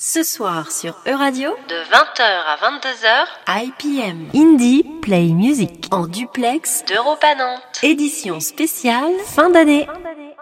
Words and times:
Ce 0.00 0.22
soir 0.22 0.70
sur 0.70 0.94
Euradio, 1.08 1.50
de 1.68 1.74
20h 1.74 2.22
à 2.22 2.56
22h, 2.56 3.64
IPM 3.64 4.28
Indie 4.32 4.86
Play 5.02 5.30
Music 5.32 5.88
en 5.90 6.06
duplex 6.06 6.84
d'Europa 6.84 7.34
Nantes. 7.34 7.82
Édition 7.82 8.38
spéciale 8.38 9.10
fin 9.26 9.50
d'année. 9.50 9.88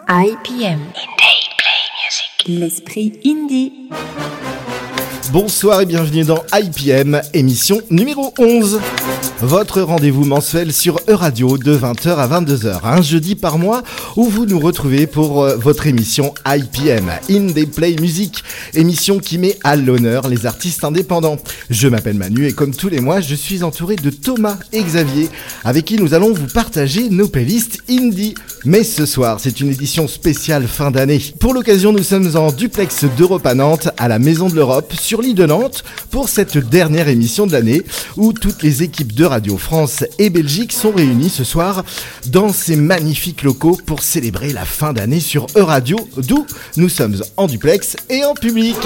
IPM 0.07 0.79
Indie 0.79 1.49
Play 1.57 1.81
Music. 2.05 2.43
L'esprit 2.45 3.19
indie. 3.25 3.89
Bonsoir 5.31 5.81
et 5.81 5.85
bienvenue 5.85 6.23
dans 6.23 6.43
IPM, 6.53 7.21
émission 7.33 7.81
numéro 7.89 8.33
11. 8.39 8.79
Votre 9.41 9.81
rendez-vous 9.81 10.23
mensuel 10.23 10.71
sur 10.71 10.99
Euradio 11.07 11.57
de 11.57 11.77
20h 11.77 12.15
à 12.15 12.27
22h, 12.27 12.79
un 12.83 13.01
jeudi 13.01 13.35
par 13.35 13.57
mois 13.57 13.83
où 14.15 14.25
vous 14.25 14.45
nous 14.45 14.59
retrouvez 14.59 15.05
pour 15.05 15.43
euh, 15.43 15.57
votre 15.57 15.85
émission 15.85 16.33
IPM, 16.45 17.11
Indie 17.29 17.65
Play 17.65 17.95
Music, 17.99 18.43
émission 18.73 19.19
qui 19.19 19.37
met 19.37 19.57
à 19.63 19.75
l'honneur 19.75 20.29
les 20.29 20.45
artistes 20.45 20.83
indépendants. 20.83 21.37
Je 21.69 21.87
m'appelle 21.87 22.17
Manu 22.17 22.47
et 22.47 22.53
comme 22.53 22.73
tous 22.73 22.89
les 22.89 23.01
mois, 23.01 23.19
je 23.19 23.35
suis 23.35 23.63
entouré 23.63 23.95
de 23.97 24.09
Thomas 24.09 24.57
et 24.71 24.81
Xavier 24.81 25.29
avec 25.65 25.85
qui 25.85 25.97
nous 25.97 26.13
allons 26.13 26.33
vous 26.33 26.47
partager 26.47 27.09
nos 27.09 27.27
playlists 27.27 27.79
indie. 27.89 28.33
Mais 28.65 28.83
ce 28.83 29.05
soir, 29.05 29.39
c'est 29.39 29.59
une 29.59 29.69
édition 29.69 30.07
spéciale 30.07 30.67
fin 30.67 30.89
d'année. 30.89 31.21
Pour 31.39 31.53
l'occasion, 31.53 31.91
nous 31.91 32.03
sommes 32.03 32.35
en 32.35 32.51
duplex 32.51 33.05
d'Europa 33.17 33.53
Nantes 33.53 33.89
à 33.97 34.07
la 34.07 34.19
Maison 34.19 34.47
de 34.49 34.55
l'Europe 34.55 34.93
l'île 35.21 35.35
de 35.35 35.45
Nantes 35.45 35.83
pour 36.11 36.29
cette 36.29 36.57
dernière 36.57 37.07
émission 37.07 37.47
de 37.47 37.51
l'année 37.51 37.83
où 38.15 38.33
toutes 38.33 38.63
les 38.63 38.83
équipes 38.83 39.13
de 39.13 39.25
Radio 39.25 39.57
France 39.57 40.03
et 40.19 40.29
Belgique 40.29 40.73
sont 40.73 40.91
réunies 40.91 41.29
ce 41.29 41.43
soir 41.43 41.83
dans 42.27 42.53
ces 42.53 42.75
magnifiques 42.75 43.43
locaux 43.43 43.77
pour 43.85 44.01
célébrer 44.01 44.53
la 44.53 44.65
fin 44.65 44.93
d'année 44.93 45.19
sur 45.19 45.47
Euradio 45.55 45.97
d'où 46.17 46.45
nous 46.77 46.89
sommes 46.89 47.21
en 47.37 47.47
duplex 47.47 47.95
et 48.09 48.23
en 48.25 48.33
public. 48.33 48.77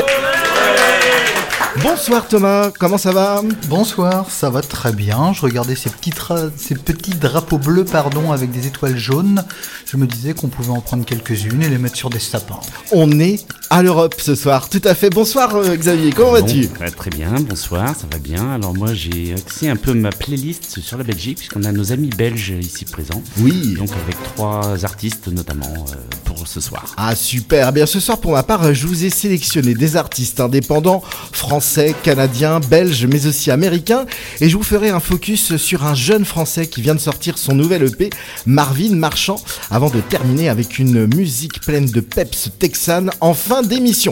Bonsoir 1.82 2.28
Thomas, 2.28 2.70
comment 2.78 2.98
ça 2.98 3.14
va 3.14 3.42
Bonsoir, 3.70 4.30
ça 4.30 4.50
va 4.50 4.62
très 4.62 4.92
bien. 4.92 5.32
Je 5.34 5.42
regardais 5.42 5.76
ces 5.76 5.90
petits, 5.90 6.10
tra- 6.12 6.52
ces 6.58 6.76
petits 6.76 7.12
drapeaux 7.12 7.58
bleus 7.58 7.86
pardon, 7.86 8.34
avec 8.34 8.52
des 8.52 8.68
étoiles 8.68 8.98
jaunes. 8.98 9.44
Je 9.86 9.96
me 9.96 10.06
disais 10.06 10.34
qu'on 10.34 10.50
pouvait 10.50 10.72
en 10.72 10.82
prendre 10.82 11.06
quelques-unes 11.06 11.64
et 11.64 11.70
les 11.70 11.78
mettre 11.78 11.96
sur 11.96 12.10
des 12.10 12.20
sapins. 12.20 12.60
On 12.92 13.20
est 13.22 13.46
à 13.70 13.82
l'Europe 13.84 14.16
ce 14.20 14.36
soir, 14.36 14.68
tout 14.70 14.82
à 14.84 14.94
fait. 14.94 15.10
Bonsoir 15.10 15.56
euh, 15.56 15.76
Xavier, 15.78 16.12
comment 16.12 16.32
vas-tu 16.32 16.68
Bon, 16.68 16.74
bah, 16.80 16.92
Très 16.92 17.10
bien, 17.10 17.32
bonsoir, 17.40 17.88
ça 17.96 18.06
va 18.12 18.20
bien. 18.20 18.52
Alors 18.52 18.74
moi 18.76 18.94
j'ai 18.94 19.34
axé 19.34 19.70
un 19.70 19.78
peu 19.78 19.94
ma 19.94 20.10
playlist 20.10 20.82
sur 20.82 20.98
la 20.98 21.06
Belgique 21.06 21.38
puisqu'on 21.38 21.64
a 21.64 21.72
nos 21.72 21.94
amis 21.94 22.10
belges 22.10 22.54
ici 22.60 22.84
présents. 22.84 23.24
Oui. 23.40 23.76
Donc 23.78 23.90
avec 24.04 24.22
trois 24.36 24.84
artistes 24.84 25.28
notamment 25.30 25.74
euh, 25.90 25.96
pour 26.26 26.48
ce 26.50 26.60
soir. 26.60 26.94
Ah 26.98 27.16
super, 27.16 27.70
Eh 27.70 27.72
bien 27.72 27.86
ce 27.86 28.02
soir 28.02 28.20
pour 28.20 28.34
ma 28.34 28.44
part 28.44 28.74
je 28.74 28.88
vous 28.88 29.06
ai 29.06 29.10
sélectionné 29.10 29.74
des 29.74 29.96
artistes 29.96 30.40
indépendants 30.42 31.02
français, 31.32 31.61
canadiens, 32.04 32.60
belges 32.60 33.06
mais 33.06 33.26
aussi 33.28 33.52
américains 33.52 34.06
et 34.40 34.50
je 34.50 34.58
vous 34.58 34.64
ferai 34.64 34.90
un 34.90 35.00
focus 35.00 35.56
sur 35.58 35.86
un 35.86 35.96
jeune 35.96 36.26
français 36.26 36.68
qui 36.68 36.82
vient 36.82 36.96
de 36.96 37.00
sortir 37.00 37.38
son 37.38 37.54
nouvel 37.54 37.84
EP 37.84 38.10
Marvin 38.46 38.96
Marchand 38.96 39.42
avant 39.70 39.90
de 39.90 40.02
terminer 40.02 40.50
avec 40.50 40.80
une 40.80 41.06
musique 41.16 41.62
pleine 41.62 41.86
de 41.86 42.02
peps 42.02 42.50
texane 42.60 43.12
en 43.22 43.34
fin 43.34 43.62
d'émission. 43.62 44.12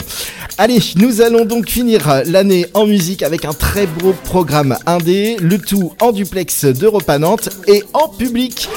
Allez, 0.57 0.79
nous 0.95 1.21
allons 1.21 1.45
donc 1.45 1.69
finir 1.69 2.23
l'année 2.25 2.67
en 2.73 2.85
musique 2.85 3.23
avec 3.23 3.45
un 3.45 3.53
très 3.53 3.87
beau 3.87 4.13
programme 4.23 4.77
indé, 4.85 5.37
le 5.39 5.57
tout 5.57 5.93
en 6.01 6.11
duplex 6.11 6.65
d'Europa 6.65 7.17
Nantes 7.17 7.49
et 7.67 7.83
en 7.93 8.07
public. 8.09 8.69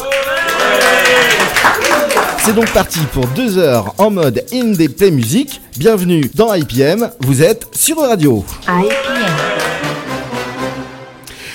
C'est 2.44 2.54
donc 2.54 2.72
parti 2.72 2.98
pour 3.12 3.26
deux 3.28 3.58
heures 3.58 3.94
en 3.98 4.10
mode 4.10 4.44
indie 4.52 4.88
play 4.88 5.10
music. 5.10 5.60
Bienvenue 5.78 6.28
dans 6.34 6.52
IPM, 6.52 7.10
vous 7.20 7.42
êtes 7.42 7.68
sur 7.72 7.98
Radio. 7.98 8.44
IPM. 8.66 9.52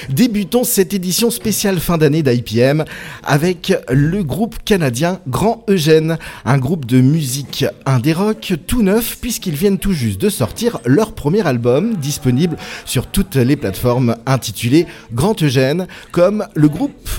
Débutons 0.09 0.63
cette 0.63 0.93
édition 0.93 1.29
spéciale 1.29 1.79
fin 1.79 1.97
d'année 1.97 2.23
d'IPM 2.23 2.85
avec 3.23 3.73
le 3.89 4.23
groupe 4.23 4.55
canadien 4.63 5.19
Grand 5.27 5.65
Eugène, 5.67 6.17
un 6.45 6.57
groupe 6.57 6.85
de 6.85 7.01
musique 7.01 7.65
indé 7.85 8.13
rock 8.13 8.53
tout 8.65 8.81
neuf 8.81 9.17
puisqu'ils 9.19 9.55
viennent 9.55 9.79
tout 9.79 9.93
juste 9.93 10.21
de 10.21 10.29
sortir 10.29 10.79
leur 10.85 11.13
premier 11.13 11.45
album 11.45 11.97
disponible 11.97 12.55
sur 12.85 13.07
toutes 13.07 13.35
les 13.35 13.57
plateformes 13.57 14.15
intitulé 14.25 14.87
Grand 15.11 15.43
Eugène 15.43 15.87
comme 16.11 16.47
le 16.55 16.69
groupe 16.69 17.09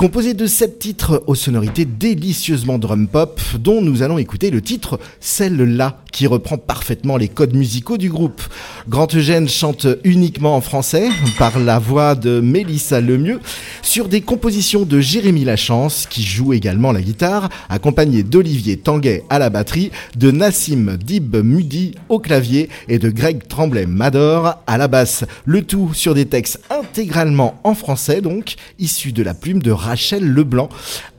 Composé 0.00 0.32
de 0.32 0.46
sept 0.46 0.78
titres 0.78 1.22
aux 1.26 1.34
sonorités 1.34 1.84
délicieusement 1.84 2.78
drum 2.78 3.06
pop, 3.06 3.38
dont 3.58 3.82
nous 3.82 4.02
allons 4.02 4.16
écouter 4.16 4.48
le 4.48 4.62
titre 4.62 4.98
Celle-là, 5.20 5.98
qui 6.10 6.26
reprend 6.26 6.56
parfaitement 6.56 7.18
les 7.18 7.28
codes 7.28 7.54
musicaux 7.54 7.98
du 7.98 8.08
groupe. 8.08 8.40
Grand 8.88 9.14
Eugène 9.14 9.46
chante 9.46 9.86
uniquement 10.04 10.56
en 10.56 10.62
français, 10.62 11.10
par 11.38 11.58
la 11.58 11.78
voix 11.78 12.14
de 12.14 12.40
Mélissa 12.40 13.02
Lemieux, 13.02 13.40
sur 13.82 14.08
des 14.08 14.22
compositions 14.22 14.86
de 14.86 15.00
Jérémy 15.00 15.44
Lachance, 15.44 16.06
qui 16.08 16.22
joue 16.22 16.54
également 16.54 16.92
la 16.92 17.02
guitare, 17.02 17.50
accompagné 17.68 18.22
d'Olivier 18.22 18.78
Tanguay 18.78 19.24
à 19.28 19.38
la 19.38 19.50
batterie, 19.50 19.90
de 20.16 20.30
Nassim 20.30 20.96
Dib 20.96 21.36
Mudi 21.36 21.94
au 22.08 22.20
clavier 22.20 22.70
et 22.88 22.98
de 22.98 23.10
Greg 23.10 23.46
Tremblay 23.48 23.84
Mador 23.84 24.62
à 24.66 24.78
la 24.78 24.88
basse. 24.88 25.26
Le 25.44 25.60
tout 25.60 25.92
sur 25.92 26.14
des 26.14 26.24
textes 26.24 26.62
intégralement 26.70 27.60
en 27.64 27.74
français, 27.74 28.22
donc, 28.22 28.54
issus 28.78 29.12
de 29.12 29.22
la 29.22 29.34
plume 29.34 29.60
de 29.60 29.70
Rachel 29.90 30.24
Leblanc, 30.24 30.68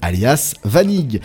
alias 0.02 0.54
Vanig. 0.64 1.20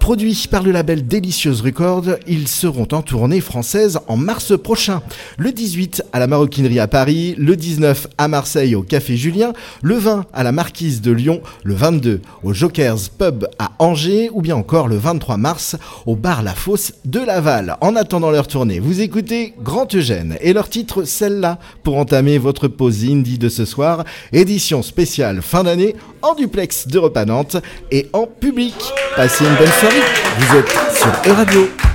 Produits 0.00 0.48
par 0.50 0.62
le 0.62 0.72
label 0.72 1.06
Delicieuse 1.06 1.60
Records, 1.60 2.16
ils 2.26 2.48
seront 2.48 2.88
en 2.92 3.02
tournée 3.02 3.42
française 3.42 4.00
en 4.08 4.16
mars 4.16 4.58
prochain. 4.58 5.02
Le 5.36 5.52
18 5.52 6.02
à 6.12 6.18
la 6.18 6.26
Maroquinerie 6.26 6.80
à 6.80 6.88
Paris, 6.88 7.34
le 7.36 7.54
19 7.54 8.08
à 8.16 8.26
Marseille 8.26 8.74
au 8.74 8.82
Café 8.82 9.16
Julien, 9.16 9.52
le 9.82 9.96
20 9.96 10.24
à 10.32 10.42
la 10.42 10.52
Marquise 10.52 11.02
de 11.02 11.12
Lyon, 11.12 11.42
le 11.64 11.74
22 11.74 12.22
au 12.42 12.54
Jokers 12.54 13.10
Pub 13.18 13.46
à 13.58 13.72
Angers 13.78 14.30
ou 14.32 14.40
bien 14.40 14.56
encore 14.56 14.88
le 14.88 14.96
23 14.96 15.36
mars 15.36 15.76
au 16.06 16.16
bar 16.16 16.42
La 16.42 16.54
Fosse 16.54 16.94
de 17.04 17.20
Laval. 17.20 17.76
En 17.82 17.94
attendant 17.94 18.30
leur 18.30 18.48
tournée, 18.48 18.80
vous 18.80 19.02
écoutez 19.02 19.54
Grand 19.62 19.94
Eugène 19.94 20.38
et 20.40 20.54
leur 20.54 20.70
titre 20.70 21.04
Celle-là 21.04 21.58
pour 21.84 21.98
entamer 21.98 22.38
votre 22.38 22.68
pause 22.68 23.04
indie 23.04 23.38
de 23.38 23.50
ce 23.50 23.66
soir, 23.66 24.04
édition 24.32 24.82
spéciale 24.82 25.42
fin 25.42 25.62
d'année 25.62 25.94
en 26.22 26.34
duplex 26.34 26.88
de 26.88 27.00
Nantes 27.26 27.58
et 27.90 28.08
en 28.12 28.26
public. 28.26 28.74
Passez 29.14 29.44
une 29.44 29.56
bonne 29.56 29.66
soirée. 29.66 29.89
Vous 30.38 30.56
êtes 30.56 30.68
sur 30.94 31.32
Euradio. 31.32 31.89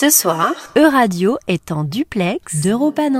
Ce 0.00 0.08
soir, 0.08 0.54
Euradio 0.78 1.36
est 1.46 1.72
en 1.72 1.84
duplex 1.84 2.62
d'Europa. 2.62 3.10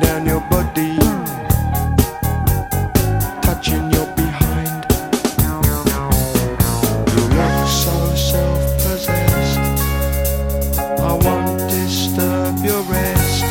Down 0.00 0.26
your 0.26 0.40
body, 0.50 0.96
touching 3.42 3.90
your 3.90 4.06
behind. 4.16 4.84
You 7.14 7.22
look 7.38 7.68
so 7.68 7.94
self-possessed. 8.30 9.58
I 11.10 11.12
won't 11.24 11.58
disturb 11.70 12.58
your 12.64 12.82
rest. 12.82 13.44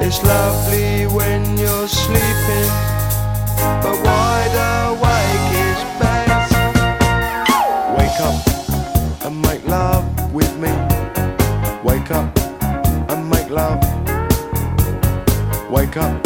It's 0.00 0.22
lovely 0.22 1.06
when 1.06 1.58
you're 1.58 1.88
sleeping, 1.88 2.70
but 3.82 3.96
up 15.96 16.23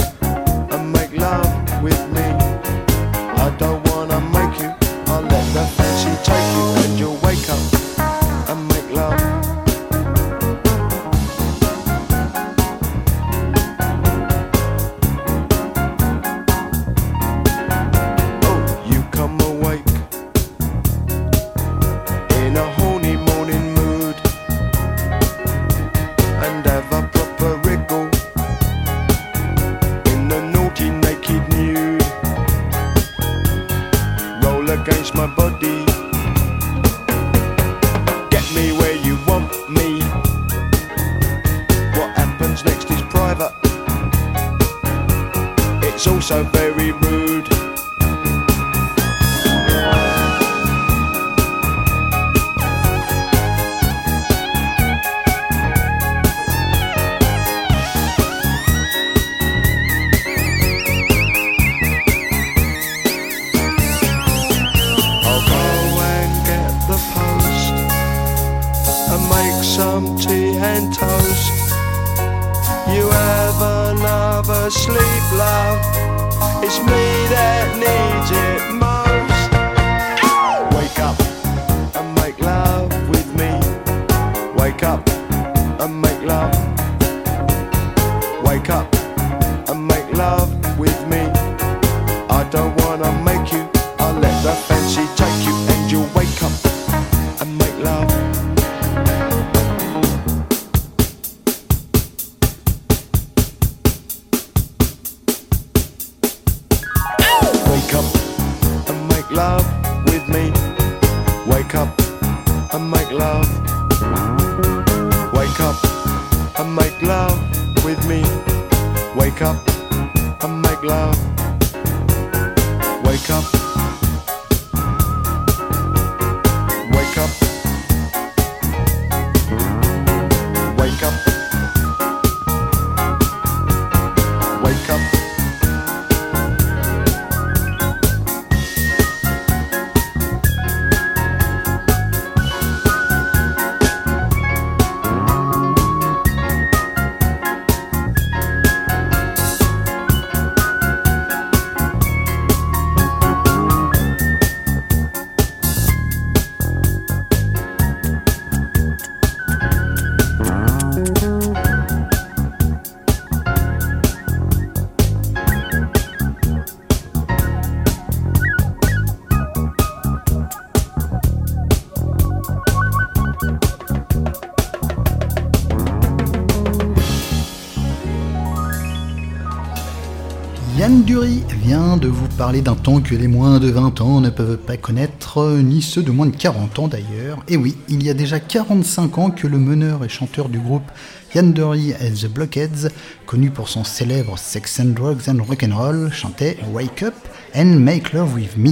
parler 182.38 182.60
d'un 182.60 182.76
temps 182.76 183.00
que 183.00 183.16
les 183.16 183.26
moins 183.26 183.58
de 183.58 183.68
20 183.68 184.00
ans 184.00 184.20
ne 184.20 184.30
peuvent 184.30 184.58
pas 184.58 184.76
connaître, 184.76 185.58
ni 185.60 185.82
ceux 185.82 186.04
de 186.04 186.12
moins 186.12 186.26
de 186.26 186.36
40 186.36 186.78
ans 186.78 186.86
d'ailleurs. 186.86 187.38
Et 187.48 187.56
oui, 187.56 187.76
il 187.88 188.04
y 188.04 188.10
a 188.10 188.14
déjà 188.14 188.38
45 188.38 189.18
ans 189.18 189.30
que 189.30 189.48
le 189.48 189.58
meneur 189.58 190.04
et 190.04 190.08
chanteur 190.08 190.48
du 190.48 190.60
groupe 190.60 190.88
Dury 191.34 191.90
et 192.00 192.12
The 192.12 192.32
Blockheads, 192.32 192.90
connu 193.26 193.50
pour 193.50 193.68
son 193.68 193.82
célèbre 193.82 194.38
Sex 194.38 194.78
and 194.78 194.90
Drugs 194.90 195.28
and 195.28 195.42
Rock'n'Roll, 195.42 196.12
chantait 196.12 196.58
Wake 196.72 197.02
Up 197.02 197.14
and 197.56 197.80
Make 197.80 198.12
Love 198.12 198.32
With 198.34 198.56
Me. 198.56 198.70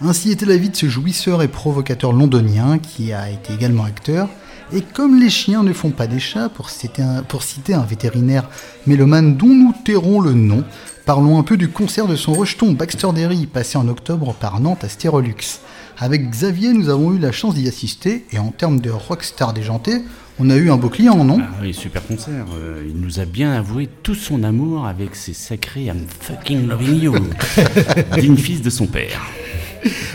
Ainsi 0.00 0.30
était 0.30 0.46
la 0.46 0.56
vie 0.56 0.70
de 0.70 0.76
ce 0.76 0.88
jouisseur 0.88 1.42
et 1.42 1.48
provocateur 1.48 2.14
londonien 2.14 2.78
qui 2.78 3.12
a 3.12 3.28
été 3.28 3.52
également 3.52 3.84
acteur. 3.84 4.30
Et 4.74 4.80
comme 4.80 5.20
les 5.20 5.28
chiens 5.28 5.62
ne 5.62 5.74
font 5.74 5.90
pas 5.90 6.06
des 6.06 6.18
chats, 6.18 6.48
pour 6.48 6.70
citer 6.70 7.02
un, 7.02 7.22
pour 7.22 7.42
citer 7.42 7.74
un 7.74 7.82
vétérinaire 7.82 8.48
mélomane 8.86 9.36
dont 9.36 9.48
nous 9.48 9.74
tairons 9.84 10.18
le 10.20 10.32
nom, 10.32 10.64
parlons 11.04 11.38
un 11.38 11.42
peu 11.42 11.56
du 11.56 11.68
concert 11.68 12.06
de 12.06 12.16
son 12.16 12.32
rejeton 12.32 12.72
Baxter 12.72 13.08
Derry 13.14 13.46
passé 13.46 13.78
en 13.78 13.88
octobre 13.88 14.34
par 14.34 14.60
Nantes 14.60 14.84
à 14.84 14.88
Stérolux. 14.88 15.60
Avec 15.98 16.30
Xavier, 16.30 16.72
nous 16.72 16.88
avons 16.88 17.12
eu 17.12 17.18
la 17.18 17.32
chance 17.32 17.54
d'y 17.54 17.68
assister 17.68 18.24
et 18.32 18.38
en 18.38 18.50
termes 18.50 18.80
de 18.80 18.90
rockstar 18.90 19.52
déjanté, 19.52 20.02
On 20.38 20.48
a 20.50 20.56
eu 20.56 20.70
un 20.70 20.76
beau 20.76 20.88
client, 20.88 21.24
non? 21.24 21.38
Ah 21.40 21.58
oui, 21.60 21.74
super 21.74 22.04
concert. 22.06 22.46
Euh, 22.56 22.82
il 22.88 23.00
nous 23.00 23.20
a 23.20 23.24
bien 23.24 23.52
avoué 23.52 23.88
tout 24.02 24.14
son 24.14 24.42
amour 24.42 24.86
avec 24.86 25.14
ses 25.14 25.34
sacrés 25.34 25.84
I'm 25.84 26.06
fucking 26.20 26.66
loving 26.66 27.00
you, 27.00 27.14
digne 28.16 28.36
fils 28.36 28.62
de 28.62 28.70
son 28.70 28.86
père. 28.86 29.20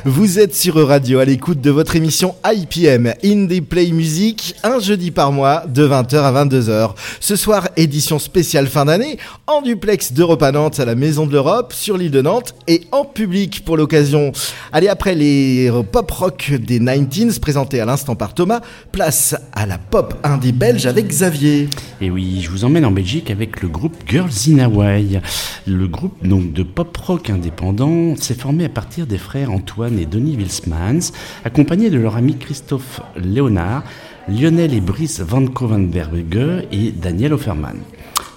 Vous 0.05 0.39
êtes 0.39 0.55
sur 0.55 0.75
Radio 0.88 1.19
à 1.19 1.25
l'écoute 1.25 1.59
de 1.59 1.69
votre 1.69 1.97
émission 1.97 2.36
IPM 2.45 3.13
Indie 3.24 3.59
Play 3.59 3.91
Music, 3.91 4.55
un 4.63 4.79
jeudi 4.79 5.12
par 5.12 5.33
mois 5.33 5.65
de 5.67 5.86
20h 5.86 6.15
à 6.15 6.45
22h. 6.45 6.91
Ce 7.19 7.36
soir, 7.36 7.67
édition 7.75 8.17
spéciale 8.17 8.67
fin 8.67 8.86
d'année, 8.86 9.17
en 9.45 9.62
duplex 9.62 10.13
d'Europe 10.13 10.43
à 10.43 10.53
Nantes 10.53 10.79
à 10.79 10.86
la 10.86 10.95
Maison 10.95 11.25
de 11.25 11.33
l'Europe, 11.33 11.74
sur 11.74 11.97
l'île 11.97 12.12
de 12.12 12.21
Nantes 12.21 12.55
et 12.67 12.83
en 12.93 13.03
public 13.03 13.65
pour 13.65 13.75
l'occasion. 13.75 14.31
Allez, 14.71 14.88
après 14.88 15.15
les 15.15 15.69
pop 15.91 16.09
rock 16.12 16.53
des 16.53 16.79
19s 16.79 17.39
présentés 17.39 17.81
à 17.81 17.86
l'instant 17.86 18.15
par 18.15 18.33
Thomas, 18.33 18.62
place 18.93 19.36
à 19.51 19.65
la 19.65 19.77
pop 19.77 20.13
indie 20.24 20.53
belge 20.53 20.86
avec 20.86 21.07
Xavier. 21.07 21.69
Et 22.00 22.09
oui, 22.09 22.39
je 22.41 22.50
vous 22.50 22.63
emmène 22.63 22.86
en 22.86 22.91
Belgique 22.91 23.29
avec 23.31 23.62
le 23.62 23.67
groupe 23.67 23.95
Girls 24.07 24.31
in 24.50 24.59
Hawaii. 24.59 25.19
Le 25.65 25.88
groupe 25.88 26.25
donc 26.25 26.53
de 26.53 26.63
pop 26.63 26.95
rock 26.95 27.29
indépendant 27.29 28.15
s'est 28.15 28.33
formé 28.33 28.65
à 28.65 28.69
partir 28.69 29.05
des 29.05 29.17
frères 29.17 29.56
Antoine 29.57 29.97
et 29.97 30.05
Denis 30.05 30.37
Wilsmans, 30.37 31.11
accompagnés 31.43 31.89
de 31.89 31.97
leur 31.97 32.15
ami 32.15 32.37
Christophe 32.37 33.01
Léonard, 33.15 33.83
Lionel 34.29 34.73
et 34.73 34.81
Brice 34.81 35.19
Van 35.19 35.47
Kovenberger 35.47 36.67
et 36.71 36.91
Daniel 36.91 37.33
Offerman. 37.33 37.77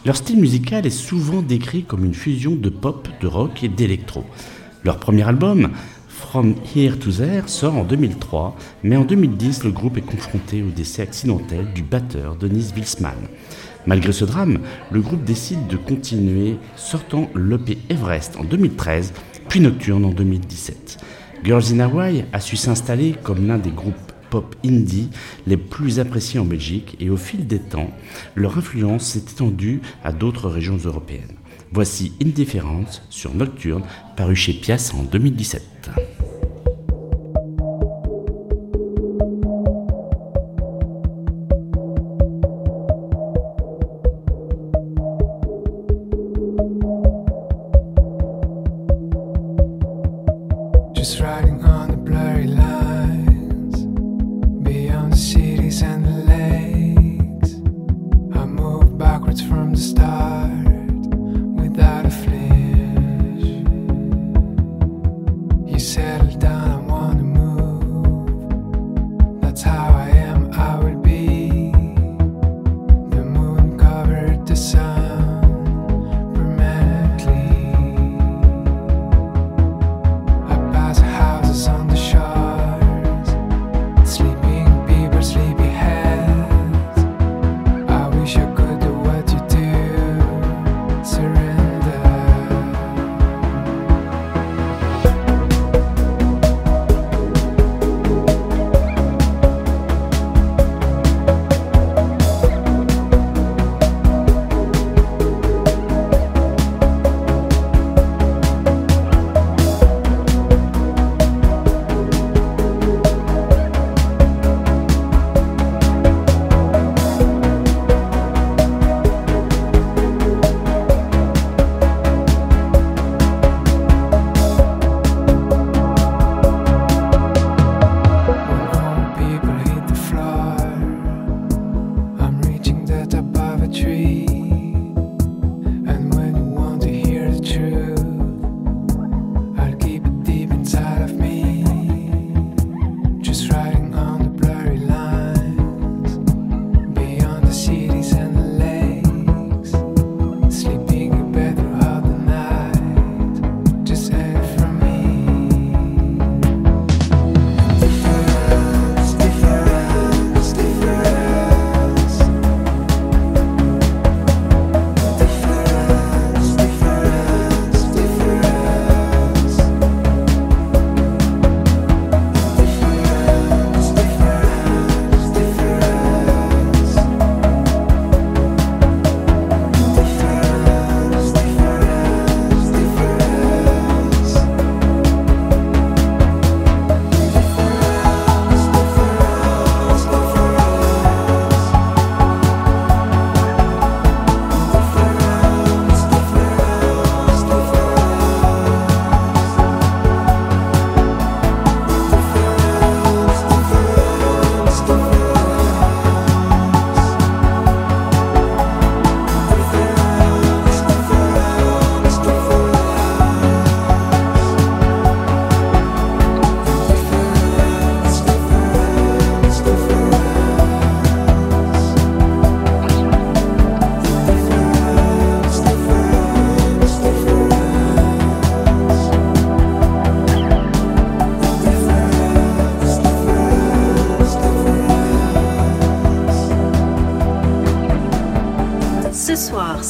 Leur 0.06 0.16
style 0.16 0.40
musical 0.40 0.86
est 0.86 0.90
souvent 0.90 1.42
décrit 1.42 1.84
comme 1.84 2.06
une 2.06 2.14
fusion 2.14 2.54
de 2.54 2.70
pop, 2.70 3.08
de 3.20 3.26
rock 3.26 3.62
et 3.62 3.68
d'électro. 3.68 4.24
Leur 4.82 4.96
premier 4.96 5.28
album, 5.28 5.70
From 6.08 6.54
Here 6.74 6.98
to 6.98 7.10
There, 7.10 7.42
sort 7.48 7.76
en 7.76 7.84
2003, 7.84 8.56
mais 8.82 8.96
en 8.96 9.04
2010, 9.04 9.64
le 9.64 9.72
groupe 9.72 9.98
est 9.98 10.02
confronté 10.02 10.62
au 10.62 10.70
décès 10.70 11.02
accidentel 11.02 11.66
du 11.74 11.82
batteur 11.82 12.36
Denis 12.36 12.72
Wilsman. 12.74 13.12
Malgré 13.86 14.12
ce 14.12 14.24
drame, 14.24 14.58
le 14.90 15.00
groupe 15.00 15.24
décide 15.24 15.66
de 15.66 15.76
continuer, 15.76 16.56
sortant 16.76 17.28
l'EP 17.34 17.78
Everest 17.90 18.36
en 18.38 18.44
2013, 18.44 19.12
puis 19.50 19.58
Nocturne 19.58 20.04
en 20.04 20.12
2017. 20.12 20.98
Girls 21.42 21.72
in 21.72 21.80
Hawaii 21.80 22.24
a 22.32 22.38
su 22.38 22.54
s'installer 22.54 23.16
comme 23.20 23.48
l'un 23.48 23.58
des 23.58 23.72
groupes 23.72 23.96
pop 24.30 24.54
indie 24.64 25.08
les 25.44 25.56
plus 25.56 25.98
appréciés 25.98 26.38
en 26.38 26.44
Belgique 26.44 26.96
et 27.00 27.10
au 27.10 27.16
fil 27.16 27.48
des 27.48 27.58
temps, 27.58 27.90
leur 28.36 28.56
influence 28.56 29.06
s'est 29.06 29.24
étendue 29.32 29.80
à 30.04 30.12
d'autres 30.12 30.48
régions 30.48 30.76
européennes. 30.76 31.34
Voici 31.72 32.12
Indifference 32.22 33.02
sur 33.10 33.34
Nocturne, 33.34 33.82
paru 34.16 34.36
chez 34.36 34.52
Pias 34.52 34.92
en 34.96 35.02
2017. 35.02 35.90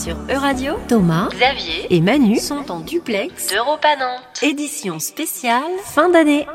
Sur 0.00 0.16
Euradio, 0.30 0.76
Thomas 0.88 1.28
Xavier 1.30 1.86
et 1.90 2.00
Manu 2.00 2.38
sont 2.38 2.70
en 2.70 2.80
duplex. 2.80 3.48
d'Europe 3.52 3.84
à 3.84 3.96
Nantes. 3.96 4.42
Édition 4.42 4.98
spéciale 4.98 5.70
fin 5.84 6.08
d'année 6.08 6.46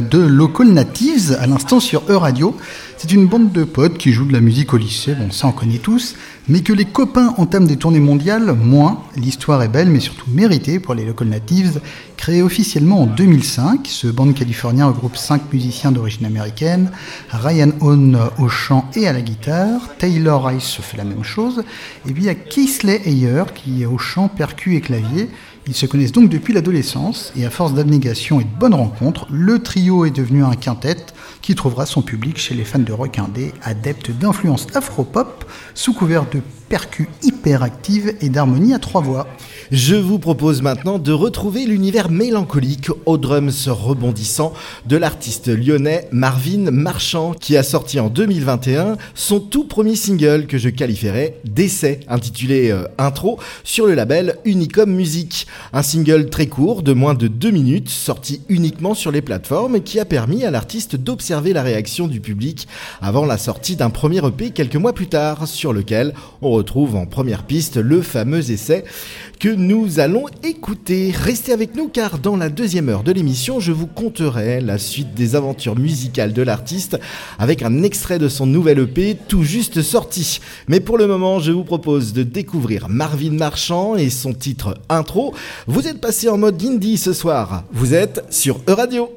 de 0.00 0.18
Local 0.18 0.68
Natives, 0.68 1.36
à 1.40 1.46
l'instant 1.46 1.80
sur 1.80 2.02
E-Radio. 2.08 2.56
C'est 2.96 3.12
une 3.12 3.26
bande 3.26 3.52
de 3.52 3.64
potes 3.64 3.96
qui 3.96 4.12
jouent 4.12 4.26
de 4.26 4.32
la 4.32 4.40
musique 4.40 4.74
au 4.74 4.76
lycée, 4.76 5.14
bon 5.14 5.30
ça 5.30 5.46
on 5.46 5.52
connaît 5.52 5.78
tous, 5.78 6.16
mais 6.48 6.60
que 6.60 6.72
les 6.72 6.84
copains 6.84 7.34
entament 7.38 7.66
des 7.66 7.76
tournées 7.76 8.00
mondiales, 8.00 8.52
moins. 8.52 9.02
L'histoire 9.16 9.62
est 9.62 9.68
belle, 9.68 9.88
mais 9.88 10.00
surtout 10.00 10.26
méritée 10.30 10.80
pour 10.80 10.94
les 10.94 11.06
Local 11.06 11.28
Natives. 11.28 11.80
Créé 12.18 12.42
officiellement 12.42 13.02
en 13.02 13.06
2005, 13.06 13.86
ce 13.86 14.06
band 14.08 14.32
californien 14.32 14.86
regroupe 14.86 15.16
5 15.16 15.50
musiciens 15.52 15.92
d'origine 15.92 16.26
américaine, 16.26 16.90
Ryan 17.30 17.70
Hone 17.80 18.18
au 18.38 18.48
chant 18.48 18.90
et 18.94 19.08
à 19.08 19.14
la 19.14 19.22
guitare, 19.22 19.80
Taylor 19.98 20.44
Rice 20.44 20.78
fait 20.82 20.98
la 20.98 21.04
même 21.04 21.24
chose, 21.24 21.62
et 22.06 22.12
puis 22.12 22.24
il 22.24 22.26
y 22.26 22.28
a 22.28 22.34
Kingsley 22.34 23.00
Ayer 23.06 23.44
qui 23.54 23.82
est 23.82 23.86
au 23.86 23.96
chant, 23.98 24.28
percu 24.28 24.76
et 24.76 24.82
clavier. 24.82 25.30
Ils 25.66 25.74
se 25.74 25.86
connaissent 25.86 26.12
donc 26.12 26.30
depuis 26.30 26.52
l'adolescence 26.52 27.32
et 27.36 27.44
à 27.44 27.50
force 27.50 27.74
d'abnégation 27.74 28.40
et 28.40 28.44
de 28.44 28.58
bonnes 28.58 28.74
rencontres, 28.74 29.26
le 29.30 29.62
trio 29.62 30.04
est 30.04 30.10
devenu 30.10 30.42
un 30.42 30.54
quintet 30.54 30.96
qui 31.42 31.54
trouvera 31.54 31.86
son 31.86 32.02
public 32.02 32.38
chez 32.38 32.54
les 32.54 32.64
fans 32.64 32.78
de 32.78 32.92
rock 32.92 33.18
indé, 33.18 33.52
adeptes 33.62 34.10
d'influence 34.10 34.66
afro-pop, 34.74 35.44
sous 35.74 35.92
couvert 35.92 36.24
de 36.30 36.40
percus 36.70 37.08
hyperactives 37.22 38.14
et 38.20 38.28
d'harmonie 38.28 38.72
à 38.72 38.78
trois 38.78 39.02
voix. 39.02 39.26
Je 39.72 39.96
vous 39.96 40.20
propose 40.20 40.62
maintenant 40.62 41.00
de 41.00 41.10
retrouver 41.12 41.66
l'univers 41.66 42.10
mélancolique 42.10 42.90
aux 43.06 43.18
drums 43.18 43.68
rebondissants 43.68 44.52
de 44.86 44.96
l'artiste 44.96 45.48
lyonnais 45.48 46.08
Marvin 46.12 46.70
Marchand 46.70 47.34
qui 47.34 47.56
a 47.56 47.64
sorti 47.64 47.98
en 47.98 48.08
2021 48.08 48.96
son 49.14 49.40
tout 49.40 49.64
premier 49.64 49.96
single 49.96 50.46
que 50.46 50.58
je 50.58 50.68
qualifierais 50.68 51.36
d'essai 51.44 52.00
intitulé 52.08 52.70
euh, 52.70 52.84
Intro 52.98 53.40
sur 53.64 53.86
le 53.86 53.94
label 53.94 54.36
Unicom 54.44 54.90
Music. 54.90 55.48
Un 55.72 55.82
single 55.82 56.30
très 56.30 56.46
court 56.46 56.82
de 56.82 56.92
moins 56.92 57.14
de 57.14 57.26
deux 57.26 57.50
minutes 57.50 57.88
sorti 57.88 58.42
uniquement 58.48 58.94
sur 58.94 59.10
les 59.10 59.22
plateformes 59.22 59.80
qui 59.80 59.98
a 59.98 60.04
permis 60.04 60.44
à 60.44 60.52
l'artiste 60.52 60.94
d'observer 60.94 61.52
la 61.52 61.62
réaction 61.62 62.06
du 62.06 62.20
public 62.20 62.68
avant 63.02 63.24
la 63.24 63.38
sortie 63.38 63.74
d'un 63.74 63.90
premier 63.90 64.24
EP 64.24 64.50
quelques 64.50 64.76
mois 64.76 64.92
plus 64.92 65.08
tard 65.08 65.48
sur 65.48 65.72
lequel 65.72 66.14
on 66.42 66.59
retrouve 66.60 66.94
en 66.94 67.06
première 67.06 67.44
piste 67.44 67.78
le 67.78 68.02
fameux 68.02 68.50
essai 68.50 68.84
que 69.38 69.48
nous 69.48 69.98
allons 69.98 70.26
écouter. 70.44 71.10
Restez 71.10 71.54
avec 71.54 71.74
nous 71.74 71.88
car 71.88 72.18
dans 72.18 72.36
la 72.36 72.50
deuxième 72.50 72.90
heure 72.90 73.02
de 73.02 73.12
l'émission, 73.12 73.60
je 73.60 73.72
vous 73.72 73.86
conterai 73.86 74.60
la 74.60 74.76
suite 74.76 75.14
des 75.14 75.36
aventures 75.36 75.78
musicales 75.78 76.34
de 76.34 76.42
l'artiste 76.42 76.98
avec 77.38 77.62
un 77.62 77.82
extrait 77.82 78.18
de 78.18 78.28
son 78.28 78.44
nouvel 78.44 78.78
EP 78.80 79.16
tout 79.26 79.42
juste 79.42 79.80
sorti. 79.80 80.40
Mais 80.68 80.80
pour 80.80 80.98
le 80.98 81.06
moment, 81.06 81.38
je 81.40 81.50
vous 81.50 81.64
propose 81.64 82.12
de 82.12 82.24
découvrir 82.24 82.90
Marvin 82.90 83.32
Marchand 83.32 83.96
et 83.96 84.10
son 84.10 84.34
titre 84.34 84.76
Intro. 84.90 85.34
Vous 85.66 85.88
êtes 85.88 86.02
passé 86.02 86.28
en 86.28 86.36
mode 86.36 86.62
indie 86.62 86.98
ce 86.98 87.14
soir. 87.14 87.64
Vous 87.72 87.94
êtes 87.94 88.22
sur 88.28 88.60
E-Radio. 88.68 89.08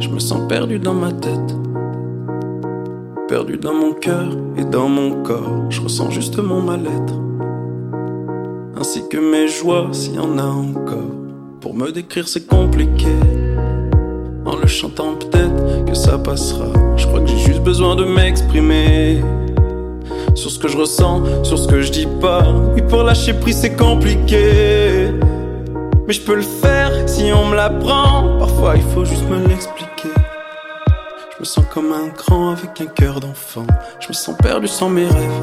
Je 0.00 0.08
me 0.08 0.20
sens 0.20 0.46
perdu 0.48 0.78
dans 0.78 0.94
ma 0.94 1.10
tête, 1.10 1.56
perdu 3.26 3.56
dans 3.58 3.74
mon 3.74 3.92
cœur 3.92 4.28
et 4.56 4.64
dans 4.64 4.88
mon 4.88 5.24
corps. 5.24 5.66
Je 5.70 5.80
ressens 5.80 6.10
juste 6.10 6.38
mon 6.38 6.62
mal-être, 6.62 7.14
ainsi 8.78 9.02
que 9.08 9.18
mes 9.18 9.48
joies 9.48 9.88
s'il 9.90 10.14
y 10.14 10.18
en 10.20 10.38
a 10.38 10.44
encore. 10.44 11.10
Pour 11.60 11.74
me 11.74 11.90
décrire, 11.90 12.28
c'est 12.28 12.46
compliqué. 12.46 13.08
En 14.46 14.56
le 14.56 14.68
chantant, 14.68 15.14
peut-être 15.14 15.84
que 15.84 15.94
ça 15.94 16.16
passera. 16.16 16.68
Je 16.96 17.04
crois 17.06 17.20
que 17.20 17.26
j'ai 17.26 17.38
juste 17.38 17.62
besoin 17.62 17.96
de 17.96 18.04
m'exprimer. 18.04 19.20
Sur 20.36 20.52
ce 20.52 20.60
que 20.60 20.68
je 20.68 20.76
ressens, 20.76 21.44
sur 21.44 21.58
ce 21.58 21.66
que 21.66 21.82
je 21.82 21.90
dis 21.90 22.08
pas. 22.20 22.44
Oui, 22.74 22.82
pour 22.88 23.02
lâcher 23.02 23.32
prise, 23.34 23.58
c'est 23.58 23.76
compliqué. 23.76 25.10
Mais 26.08 26.14
je 26.14 26.22
peux 26.22 26.36
le 26.36 26.40
faire 26.40 26.90
si 27.06 27.30
on 27.34 27.48
me 27.48 27.54
l'apprend. 27.54 28.38
Parfois, 28.38 28.76
il 28.76 28.82
faut 28.94 29.04
juste 29.04 29.28
me 29.28 29.46
l'expliquer. 29.46 30.08
Je 31.34 31.40
me 31.40 31.44
sens 31.44 31.66
comme 31.70 31.92
un 31.92 32.08
grand 32.16 32.52
avec 32.52 32.80
un 32.80 32.86
cœur 32.86 33.20
d'enfant. 33.20 33.66
Je 34.00 34.08
me 34.08 34.14
sens 34.14 34.34
perdu 34.38 34.68
sans 34.68 34.88
mes 34.88 35.04
rêves. 35.04 35.42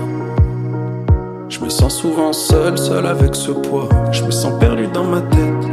Je 1.49 1.59
me 1.59 1.69
sens 1.69 1.95
souvent 1.95 2.33
seul, 2.33 2.79
seul 2.79 3.05
avec 3.05 3.35
ce 3.35 3.51
poids. 3.51 3.89
Je 4.11 4.23
me 4.23 4.31
sens 4.31 4.59
perdu 4.59 4.87
dans 4.87 5.03
ma 5.03 5.21
tête. 5.21 5.69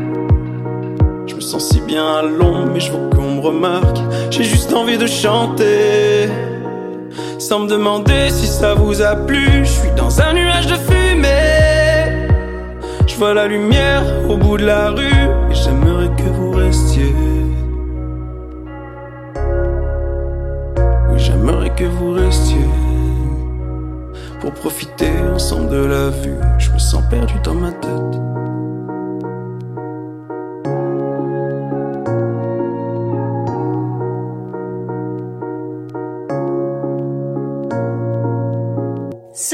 Je 1.27 1.37
me 1.37 1.41
sens 1.41 1.71
si 1.71 1.81
bien 1.81 2.05
à 2.17 2.21
l'ombre, 2.21 2.69
mais 2.75 2.81
je 2.81 2.93
veux 2.93 3.09
qu'on 3.09 3.37
me 3.37 3.41
remarque. 3.41 3.97
J'ai 4.31 4.45
juste 4.45 4.75
envie 4.75 4.99
de 4.99 5.07
chanter. 5.07 6.29
Sans 7.39 7.61
me 7.61 7.67
demander 7.67 8.29
si 8.29 8.47
ça 8.47 8.75
vous 8.75 9.01
a 9.01 9.17
plu, 9.17 9.65
je 9.65 9.71
suis 9.71 9.91
dans 9.97 10.21
un 10.21 10.35
nuage 10.35 10.67
de. 10.67 10.82
Je 13.13 13.19
vois 13.19 13.35
la 13.35 13.47
lumière 13.47 14.03
au 14.27 14.39
bout 14.39 14.57
de 14.57 14.65
la 14.65 14.89
rue 14.89 15.05
et 15.05 15.55
j'aimerais 15.55 16.09
que 16.17 16.23
vous 16.23 16.53
restiez. 16.53 17.15
Oui, 21.11 21.19
j'aimerais 21.19 21.69
que 21.75 21.85
vous 21.85 22.13
restiez. 22.13 22.67
Pour 24.41 24.53
profiter 24.53 25.13
ensemble 25.31 25.69
de 25.69 25.85
la 25.85 26.09
vue, 26.09 26.39
je 26.59 26.71
me 26.71 26.79
sens 26.79 27.03
perdu 27.11 27.35
dans 27.45 27.55
ma 27.55 27.73
tête. 27.73 28.32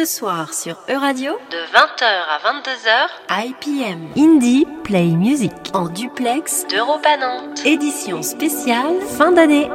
Soir 0.08 0.54
sur 0.54 0.76
Euradio, 0.88 1.34
De 1.50 1.58
20h 1.58 2.04
à 2.04 2.38
22h, 2.38 3.46
IPM 3.46 4.08
Indie 4.16 4.66
Play 4.82 5.08
Music. 5.08 5.52
En 5.74 5.88
duplex, 5.88 6.66
d'Europe 6.68 7.04
à 7.04 7.16
Nantes. 7.18 7.64
édition 7.66 8.22
spéciale 8.22 9.00
fin 9.18 9.32
d'année. 9.32 9.68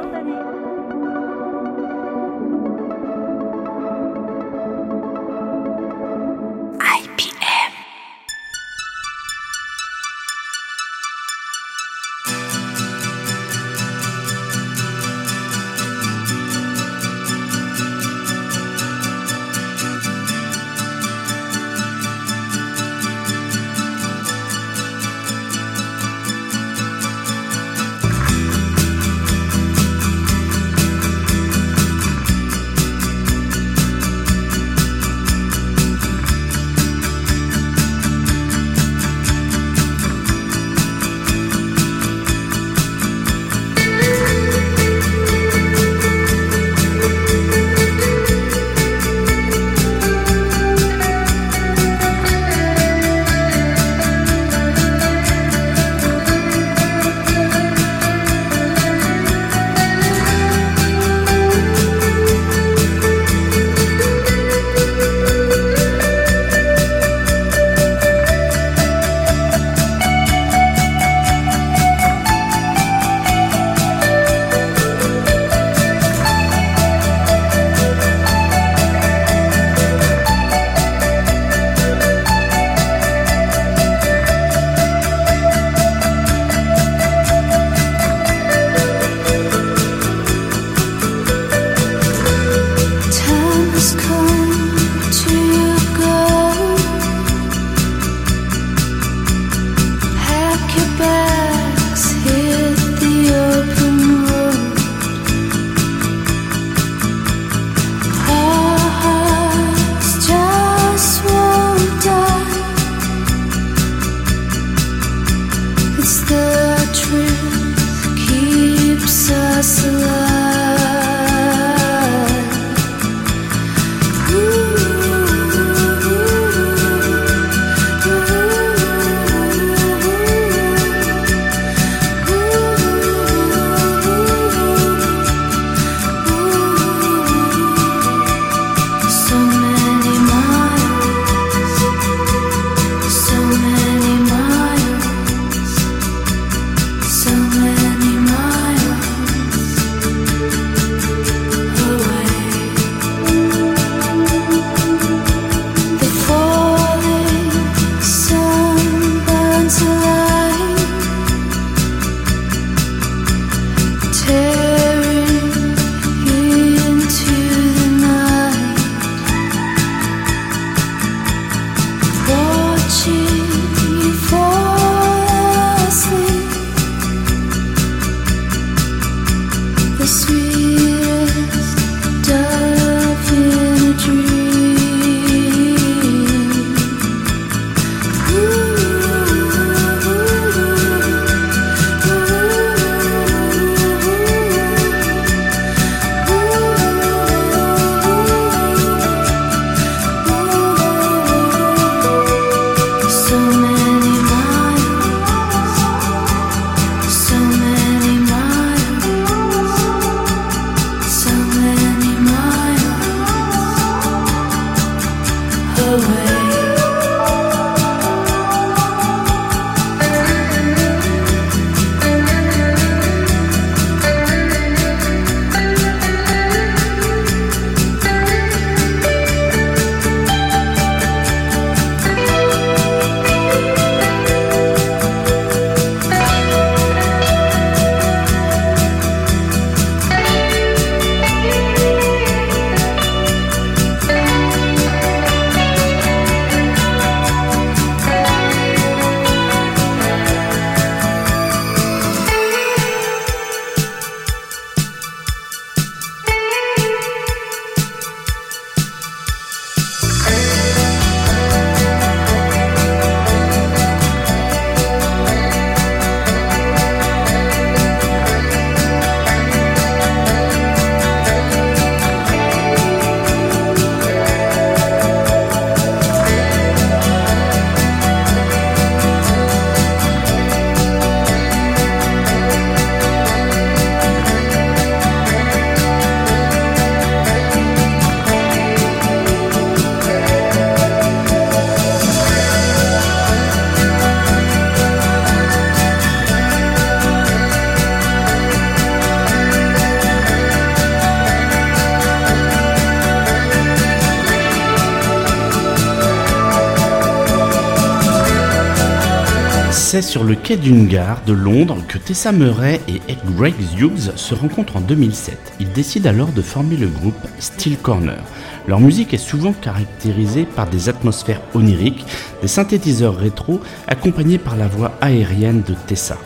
Le 310.24 310.36
quai 310.36 310.56
d'une 310.56 310.86
gare 310.86 311.20
de 311.26 311.32
Londres 311.32 311.76
que 311.86 311.98
Tessa 311.98 312.32
Murray 312.32 312.80
et 312.88 313.00
Greg 313.36 313.54
Hughes 313.76 314.12
se 314.16 314.34
rencontrent 314.34 314.76
en 314.76 314.80
2007. 314.80 315.54
Ils 315.60 315.72
décident 315.72 316.08
alors 316.08 316.32
de 316.32 316.40
former 316.40 316.76
le 316.76 316.86
groupe 316.86 317.14
Steel 317.38 317.76
Corner. 317.76 318.22
Leur 318.66 318.80
musique 318.80 319.12
est 319.12 319.18
souvent 319.18 319.52
caractérisée 319.52 320.46
par 320.46 320.66
des 320.66 320.88
atmosphères 320.88 321.42
oniriques, 321.54 322.06
des 322.40 322.48
synthétiseurs 322.48 323.16
rétro 323.16 323.60
accompagnés 323.86 324.38
par 324.38 324.56
la 324.56 324.66
voix 324.66 324.92
aérienne 325.00 325.62
de 325.62 325.74
Tessa. 325.86 326.16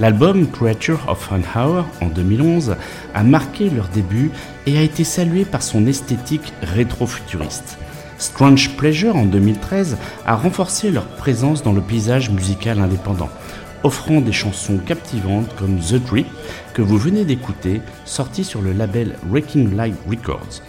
L'album 0.00 0.46
Creature 0.50 1.00
of 1.08 1.30
an 1.32 1.84
en 2.00 2.08
2011 2.08 2.76
a 3.14 3.22
marqué 3.22 3.70
leur 3.70 3.88
début 3.88 4.30
et 4.66 4.76
a 4.76 4.82
été 4.82 5.04
salué 5.04 5.44
par 5.44 5.62
son 5.62 5.86
esthétique 5.86 6.52
rétro-futuriste. 6.62 7.78
Strange 8.20 8.76
Pleasure 8.76 9.16
en 9.16 9.24
2013 9.24 9.96
a 10.26 10.36
renforcé 10.36 10.90
leur 10.90 11.06
présence 11.06 11.62
dans 11.62 11.72
le 11.72 11.80
paysage 11.80 12.28
musical 12.28 12.78
indépendant, 12.78 13.30
offrant 13.82 14.20
des 14.20 14.32
chansons 14.32 14.76
captivantes 14.76 15.56
comme 15.56 15.78
The 15.78 15.94
Drip 15.94 16.26
que 16.74 16.82
vous 16.82 16.98
venez 16.98 17.24
d'écouter, 17.24 17.80
sorti 18.04 18.44
sur 18.44 18.60
le 18.60 18.72
label 18.72 19.16
Wrecking 19.30 19.74
Light 19.74 19.96
Records. 20.06 20.60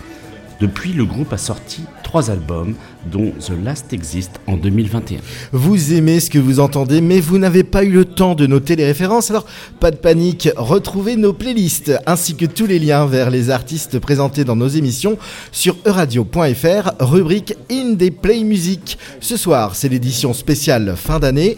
Depuis, 0.61 0.93
le 0.93 1.03
groupe 1.03 1.33
a 1.33 1.37
sorti 1.37 1.83
trois 2.03 2.31
albums, 2.31 2.75
dont 3.05 3.31
The 3.39 3.53
Last 3.63 3.93
Exist 3.93 4.31
en 4.47 4.57
2021. 4.57 5.19
Vous 5.51 5.93
aimez 5.93 6.19
ce 6.19 6.29
que 6.29 6.39
vous 6.39 6.59
entendez, 6.59 7.01
mais 7.01 7.19
vous 7.19 7.37
n'avez 7.37 7.63
pas 7.63 7.83
eu 7.83 7.91
le 7.91 8.05
temps 8.05 8.35
de 8.35 8.45
noter 8.47 8.75
les 8.75 8.85
références, 8.85 9.29
alors 9.29 9.45
pas 9.79 9.91
de 9.91 9.95
panique, 9.95 10.49
retrouvez 10.55 11.15
nos 11.15 11.33
playlists 11.33 11.91
ainsi 12.05 12.35
que 12.35 12.45
tous 12.45 12.65
les 12.65 12.79
liens 12.79 13.05
vers 13.05 13.29
les 13.29 13.49
artistes 13.49 13.99
présentés 13.99 14.43
dans 14.43 14.55
nos 14.55 14.67
émissions 14.67 15.17
sur 15.51 15.75
euradio.fr, 15.85 16.91
rubrique 16.99 17.55
Indie 17.71 18.11
Play 18.11 18.43
Music. 18.43 18.97
Ce 19.19 19.37
soir, 19.37 19.75
c'est 19.75 19.89
l'édition 19.89 20.33
spéciale 20.33 20.95
fin 20.95 21.19
d'année, 21.19 21.57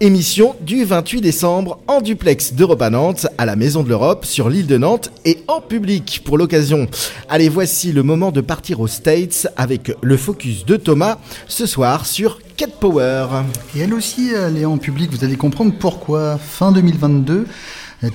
émission 0.00 0.54
du 0.60 0.84
28 0.84 1.20
décembre 1.20 1.78
en 1.86 2.00
duplex 2.00 2.54
d'Europe 2.54 2.82
à 2.82 2.90
Nantes, 2.90 3.26
à 3.38 3.46
la 3.46 3.56
Maison 3.56 3.82
de 3.82 3.88
l'Europe, 3.88 4.24
sur 4.24 4.48
l'île 4.48 4.66
de 4.66 4.78
Nantes 4.78 5.10
et 5.24 5.38
en 5.48 5.60
public 5.60 6.22
pour 6.24 6.38
l'occasion. 6.38 6.86
Allez, 7.28 7.48
voici 7.48 7.92
le 7.92 8.02
moment 8.02 8.30
de 8.30 8.40
partir 8.40 8.80
aux 8.80 8.86
States 8.86 9.48
avec 9.56 9.92
le 10.02 10.16
focus 10.16 10.64
de 10.64 10.76
Thomas 10.84 11.18
ce 11.48 11.66
soir 11.66 12.06
sur 12.06 12.38
Cat 12.56 12.68
Power. 12.78 13.26
Et 13.74 13.80
elle 13.80 13.94
aussi, 13.94 14.32
elle 14.32 14.58
est 14.58 14.64
en 14.66 14.78
public, 14.78 15.10
vous 15.10 15.24
allez 15.24 15.36
comprendre 15.36 15.72
pourquoi. 15.78 16.38
Fin 16.38 16.70
2022, 16.72 17.46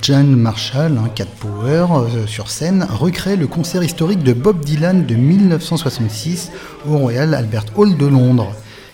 John 0.01 0.35
Marshall, 0.35 0.97
hein, 0.97 1.09
Cat 1.15 1.25
Power, 1.39 1.87
euh, 1.91 2.27
sur 2.27 2.49
scène, 2.49 2.87
recrée 2.89 3.35
le 3.35 3.47
concert 3.47 3.83
historique 3.83 4.23
de 4.23 4.33
Bob 4.33 4.63
Dylan 4.63 5.05
de 5.05 5.15
1966 5.15 6.51
au 6.87 6.97
Royal 6.97 7.33
Albert 7.33 7.65
Hall 7.75 7.97
de 7.97 8.05
Londres. 8.05 8.53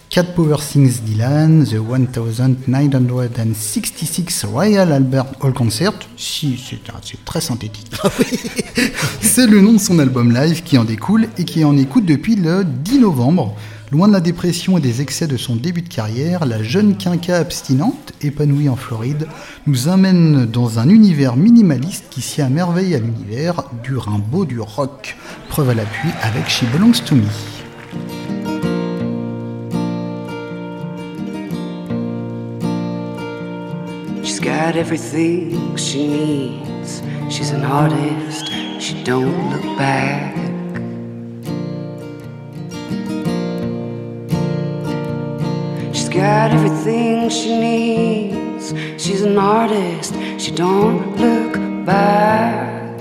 Cat 0.10 0.24
Power 0.36 0.58
Sings 0.62 1.02
Dylan, 1.02 1.66
The 1.66 1.76
1966 2.68 4.46
Royal 4.46 4.92
Albert 4.94 5.26
Hall 5.42 5.54
Concert. 5.54 5.94
Si, 6.16 6.58
c'est 6.58 6.80
très 7.26 7.42
synthétique. 7.42 7.92
c'est 9.22 9.48
le 9.48 9.60
nom 9.62 9.74
de 9.74 9.78
son 9.80 10.00
album 10.00 10.34
live 10.34 10.64
qui 10.64 10.78
en 10.78 10.86
découle 10.86 11.28
et 11.38 11.44
qui 11.44 11.66
en 11.66 11.76
écoute 11.78 12.06
depuis 12.06 12.36
le 12.36 12.64
10 12.64 13.00
novembre. 13.00 13.56
Loin 13.92 14.08
de 14.08 14.14
la 14.14 14.22
dépression 14.22 14.78
et 14.78 14.82
des 14.82 15.02
excès 15.02 15.28
de 15.28 15.38
son 15.38 15.56
début 15.56 15.82
de 15.82 15.90
carrière, 15.90 16.46
la 16.46 16.64
jeune 16.64 16.98
quinca 16.98 17.38
abstinente, 17.38 18.14
épanouie 18.22 18.70
en 18.70 18.76
Floride, 18.76 19.28
nous 19.68 19.90
amène 19.90 20.46
dans 20.46 20.80
un 20.80 20.90
univers 20.90 21.36
minimaliste 21.36 22.06
qui 22.10 22.22
s'y 22.22 22.42
à 22.42 22.50
merveille 22.50 22.96
à 22.96 23.00
l'univers 23.00 23.64
du 23.84 23.98
Rimbaud 23.98 24.46
du 24.46 24.60
rock. 24.60 25.18
Preuve 25.50 25.70
à 25.72 25.74
l'appui 25.74 26.10
avec 26.22 26.50
She 26.50 26.64
Belongs 26.74 27.04
to 27.06 27.16
Me. 27.16 27.55
Got 34.46 34.76
everything 34.76 35.76
she 35.76 36.06
needs. 36.06 37.02
She's 37.32 37.50
an 37.50 37.64
artist, 37.64 38.46
she 38.80 39.04
don't 39.04 39.50
look 39.50 39.64
back. 39.76 40.36
She's 45.96 46.10
got 46.10 46.52
everything 46.52 47.28
she 47.30 47.60
needs. 47.60 48.76
She's 49.04 49.24
an 49.24 49.36
artist, 49.36 50.14
she 50.38 50.52
don't 50.52 51.18
look 51.18 51.54
back. 51.84 53.00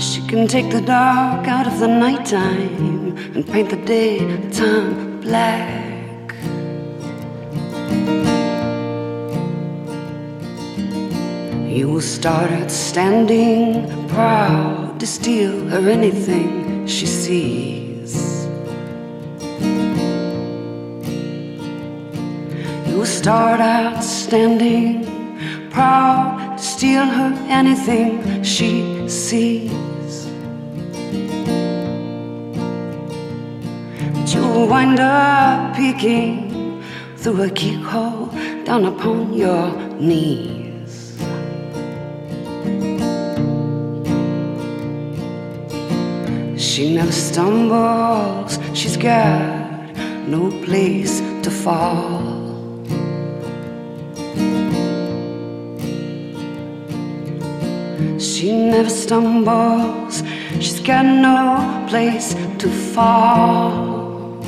She 0.00 0.20
can 0.26 0.48
take 0.48 0.68
the 0.72 0.82
dark 0.84 1.46
out 1.46 1.68
of 1.68 1.78
the 1.78 1.86
nighttime 1.86 3.16
and 3.36 3.46
paint 3.46 3.70
the 3.70 3.76
daytime 3.76 5.20
black. 5.20 5.87
You 11.78 11.88
will 11.88 12.00
start 12.00 12.50
out 12.50 12.72
standing 12.72 14.08
proud 14.08 14.98
to 14.98 15.06
steal 15.06 15.68
her 15.68 15.88
anything 15.88 16.88
she 16.88 17.06
sees. 17.06 18.48
You 22.88 22.96
will 22.98 23.06
start 23.06 23.60
out 23.60 24.02
standing 24.02 25.70
proud 25.70 26.56
to 26.58 26.64
steal 26.64 27.04
her 27.04 27.32
anything 27.48 28.42
she 28.42 29.08
sees. 29.08 30.26
But 34.14 34.34
you'll 34.34 34.66
wind 34.66 34.98
up 34.98 35.76
peeking 35.76 36.82
through 37.18 37.42
a 37.42 37.50
keyhole 37.50 38.26
down 38.64 38.84
upon 38.84 39.32
your 39.32 39.70
knees. 40.00 40.57
She 46.78 46.94
never 46.94 47.10
stumbles, 47.10 48.56
she's 48.72 48.96
got 48.96 49.96
no 50.28 50.48
place 50.64 51.20
to 51.42 51.50
fall. 51.50 52.22
She 58.20 58.52
never 58.52 58.88
stumbles, 58.88 60.22
she's 60.60 60.78
got 60.78 61.04
no 61.04 61.84
place 61.88 62.34
to 62.58 62.68
fall. 62.94 64.40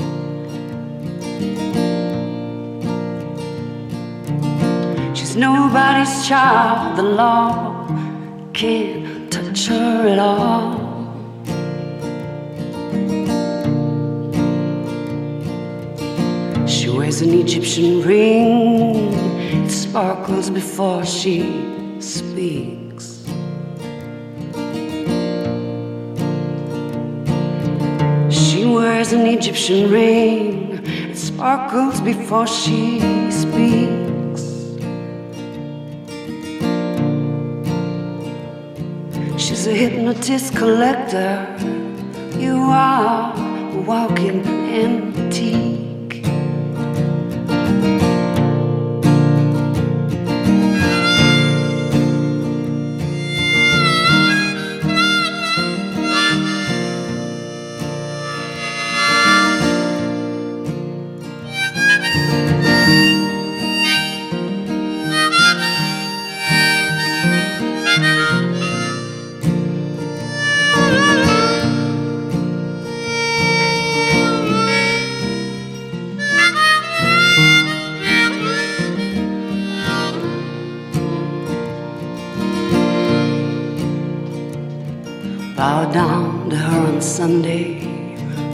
She's 5.16 5.34
nobody's 5.34 6.28
child, 6.28 6.96
the 6.96 7.02
law 7.02 7.88
can't 8.52 9.32
touch 9.32 9.66
her 9.66 10.06
at 10.06 10.20
all. 10.20 10.79
Wears 17.00 17.22
an 17.22 17.32
Egyptian 17.32 18.02
ring, 18.02 19.14
it 19.64 19.70
sparkles 19.70 20.50
before 20.50 21.02
she 21.02 21.38
speaks. 21.98 23.24
She 28.28 28.66
wears 28.66 29.14
an 29.14 29.26
Egyptian 29.26 29.90
ring, 29.90 30.82
it 30.84 31.16
sparkles 31.16 32.02
before 32.02 32.46
she 32.46 33.00
speaks. 33.30 34.42
She's 39.42 39.66
a 39.66 39.72
hypnotist 39.72 40.54
collector, 40.54 41.46
you 42.38 42.56
are 42.58 43.34
walking 43.86 44.44
antique. 44.44 45.79
Down 85.92 86.48
to 86.50 86.56
her 86.56 86.86
on 86.86 87.02
Sunday, 87.02 87.80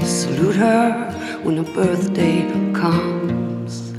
salute 0.03 0.57
her 0.57 1.12
when 1.42 1.59
her 1.59 1.72
birthday 1.75 2.49
comes. 2.72 3.92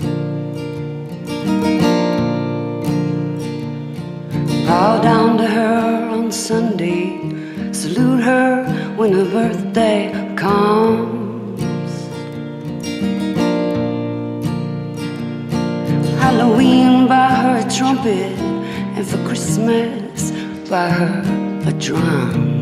Bow 4.65 5.02
down 5.02 5.38
to 5.38 5.45
her 5.45 6.10
on 6.10 6.32
Sunday, 6.32 7.73
salute 7.73 8.23
her 8.23 8.65
when 8.95 9.13
her 9.13 9.26
birthday 9.26 10.34
comes. 10.36 11.62
Halloween 16.20 17.07
by 17.07 17.30
her 17.30 17.70
trumpet, 17.70 18.36
and 18.97 19.05
for 19.07 19.18
Christmas 19.28 20.32
by 20.70 20.89
her 20.89 21.64
a 21.68 21.74
drum. 21.74 22.57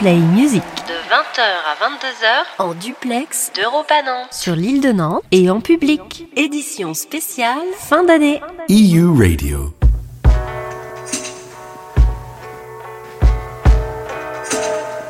Play 0.00 0.16
Music 0.16 0.62
De 0.88 0.94
20h 0.94 1.42
à 1.42 1.74
22h 1.84 2.44
en 2.58 2.72
duplex 2.72 3.52
d'Europa 3.54 4.02
Nantes. 4.02 4.32
sur 4.32 4.56
l'île 4.56 4.80
de 4.80 4.92
Nantes 4.92 5.22
et 5.30 5.50
en 5.50 5.60
public. 5.60 6.26
Édition 6.36 6.94
spéciale 6.94 7.66
fin 7.78 8.02
d'année. 8.04 8.40
EU 8.70 9.10
Radio. 9.10 9.74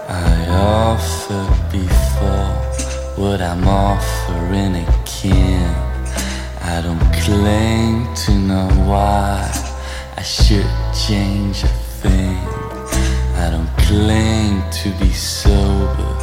I 0.08 0.48
offered 0.50 1.70
before 1.70 2.50
what 3.16 3.40
I'm 3.40 3.66
offering 3.68 4.74
again. 4.74 5.72
I 6.64 6.82
don't 6.82 6.98
claim 7.22 8.06
to 8.26 8.32
know 8.32 8.68
why 8.88 9.40
I 10.16 10.22
should 10.22 10.66
change 10.92 11.62
a 11.62 11.68
thing. 12.02 12.59
I 13.42 13.48
don't 13.48 13.66
claim 13.78 14.62
to 14.70 14.90
be 15.00 15.10
sober. 15.12 16.19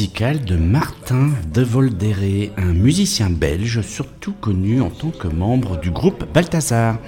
De 0.00 0.54
Martin 0.54 1.30
de 1.52 1.60
Voldere, 1.60 2.52
un 2.56 2.72
musicien 2.72 3.30
belge 3.30 3.80
surtout 3.82 4.32
connu 4.32 4.80
en 4.80 4.90
tant 4.90 5.10
que 5.10 5.26
membre 5.26 5.80
du 5.80 5.90
groupe 5.90 6.24
Balthazar. 6.32 6.98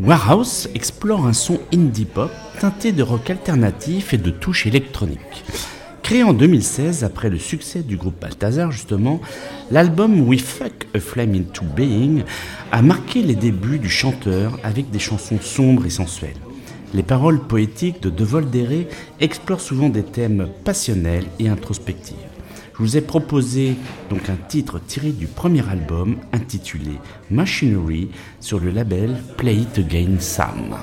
Warhouse 0.00 0.68
explore 0.76 1.26
un 1.26 1.32
son 1.32 1.58
indie 1.74 2.04
pop 2.04 2.30
teinté 2.60 2.92
de 2.92 3.02
rock 3.02 3.30
alternatif 3.30 4.14
et 4.14 4.16
de 4.16 4.30
touches 4.30 4.66
électroniques. 4.66 5.44
Créé 6.04 6.22
en 6.22 6.32
2016 6.32 7.02
après 7.02 7.30
le 7.30 7.38
succès 7.38 7.82
du 7.82 7.96
groupe 7.96 8.20
Balthazar 8.20 8.70
justement, 8.70 9.20
l'album 9.72 10.20
We 10.28 10.40
Fuck 10.40 10.86
a 10.94 11.00
Flame 11.00 11.34
into 11.34 11.64
Being 11.64 12.22
a 12.70 12.80
marqué 12.80 13.22
les 13.22 13.34
débuts 13.34 13.80
du 13.80 13.90
chanteur 13.90 14.56
avec 14.62 14.92
des 14.92 15.00
chansons 15.00 15.40
sombres 15.40 15.84
et 15.84 15.90
sensuelles. 15.90 16.36
Les 16.92 17.02
paroles 17.04 17.40
poétiques 17.40 18.02
de 18.02 18.10
De 18.10 18.24
Voldere 18.24 18.86
explorent 19.20 19.60
souvent 19.60 19.88
des 19.88 20.02
thèmes 20.02 20.48
passionnels 20.64 21.26
et 21.38 21.48
introspectifs. 21.48 22.16
Je 22.74 22.78
vous 22.82 22.96
ai 22.96 23.00
proposé 23.00 23.76
donc 24.08 24.28
un 24.28 24.36
titre 24.48 24.80
tiré 24.80 25.12
du 25.12 25.26
premier 25.26 25.68
album 25.68 26.16
intitulé 26.32 26.92
Machinery 27.30 28.08
sur 28.40 28.58
le 28.58 28.70
label 28.70 29.22
Play 29.36 29.56
It 29.56 29.78
Again 29.78 30.18
Sam. 30.18 30.76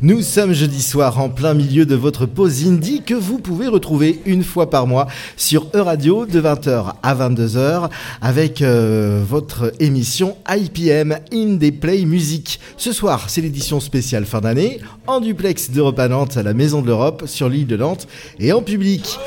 Nous 0.00 0.22
sommes 0.22 0.52
jeudi 0.52 0.82
soir 0.82 1.20
en 1.20 1.28
plein 1.28 1.54
milieu 1.54 1.86
de 1.86 1.94
votre 1.94 2.26
pause 2.26 2.66
indie 2.66 3.02
que 3.02 3.14
vous 3.14 3.38
pouvez 3.38 3.68
retrouver 3.68 4.20
une 4.26 4.42
fois 4.42 4.68
par 4.68 4.86
mois 4.86 5.06
sur 5.36 5.68
E-Radio 5.74 6.26
de 6.26 6.40
20h 6.40 6.94
à 7.02 7.14
22h 7.14 7.88
avec 8.20 8.62
euh, 8.62 9.22
votre 9.24 9.72
émission 9.78 10.36
IPM 10.48 11.18
Indie 11.32 11.70
Play 11.70 12.04
Music. 12.04 12.58
Ce 12.76 12.92
soir, 12.92 13.30
c'est 13.30 13.42
l'édition 13.42 13.78
spéciale 13.78 14.24
fin 14.24 14.40
d'année 14.40 14.80
en 15.06 15.20
duplex 15.20 15.70
d'Europe 15.70 16.00
à 16.00 16.08
Nantes 16.08 16.36
à 16.36 16.42
la 16.42 16.52
Maison 16.52 16.82
de 16.82 16.88
l'Europe 16.88 17.24
sur 17.26 17.48
l'île 17.48 17.68
de 17.68 17.76
Nantes 17.76 18.08
et 18.40 18.52
en 18.52 18.62
public. 18.62 19.18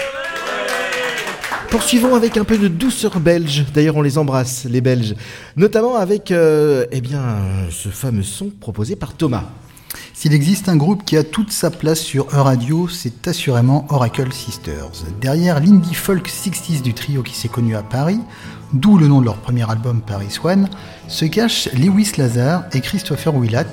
Poursuivons 1.69 2.15
avec 2.15 2.37
un 2.37 2.43
peu 2.43 2.57
de 2.57 2.67
douceur 2.67 3.19
belge. 3.19 3.65
D'ailleurs, 3.73 3.97
on 3.97 4.01
les 4.01 4.17
embrasse, 4.17 4.65
les 4.65 4.81
Belges. 4.81 5.15
Notamment 5.57 5.95
avec, 5.95 6.31
euh, 6.31 6.85
eh 6.91 7.01
bien, 7.01 7.37
ce 7.69 7.89
fameux 7.89 8.23
son 8.23 8.49
proposé 8.49 8.95
par 8.95 9.13
Thomas. 9.13 9.43
S'il 10.17 10.31
existe 10.31 10.69
un 10.69 10.77
groupe 10.77 11.03
qui 11.03 11.17
a 11.17 11.25
toute 11.25 11.51
sa 11.51 11.69
place 11.69 11.99
sur 11.99 12.27
E-Radio, 12.33 12.87
c'est 12.87 13.27
assurément 13.27 13.85
Oracle 13.89 14.31
Sisters. 14.31 15.03
Derrière 15.19 15.59
l'indie 15.59 15.93
folk 15.93 16.29
60s 16.29 16.81
du 16.81 16.93
trio 16.93 17.21
qui 17.21 17.35
s'est 17.35 17.49
connu 17.49 17.75
à 17.75 17.83
Paris, 17.83 18.21
d'où 18.71 18.97
le 18.97 19.09
nom 19.09 19.19
de 19.19 19.25
leur 19.25 19.35
premier 19.35 19.69
album 19.69 20.01
Paris 20.01 20.39
One, 20.41 20.69
se 21.09 21.25
cachent 21.25 21.67
Lewis 21.73 22.13
Lazar 22.17 22.63
et 22.71 22.79
Christopher 22.79 23.35
Willat, 23.35 23.65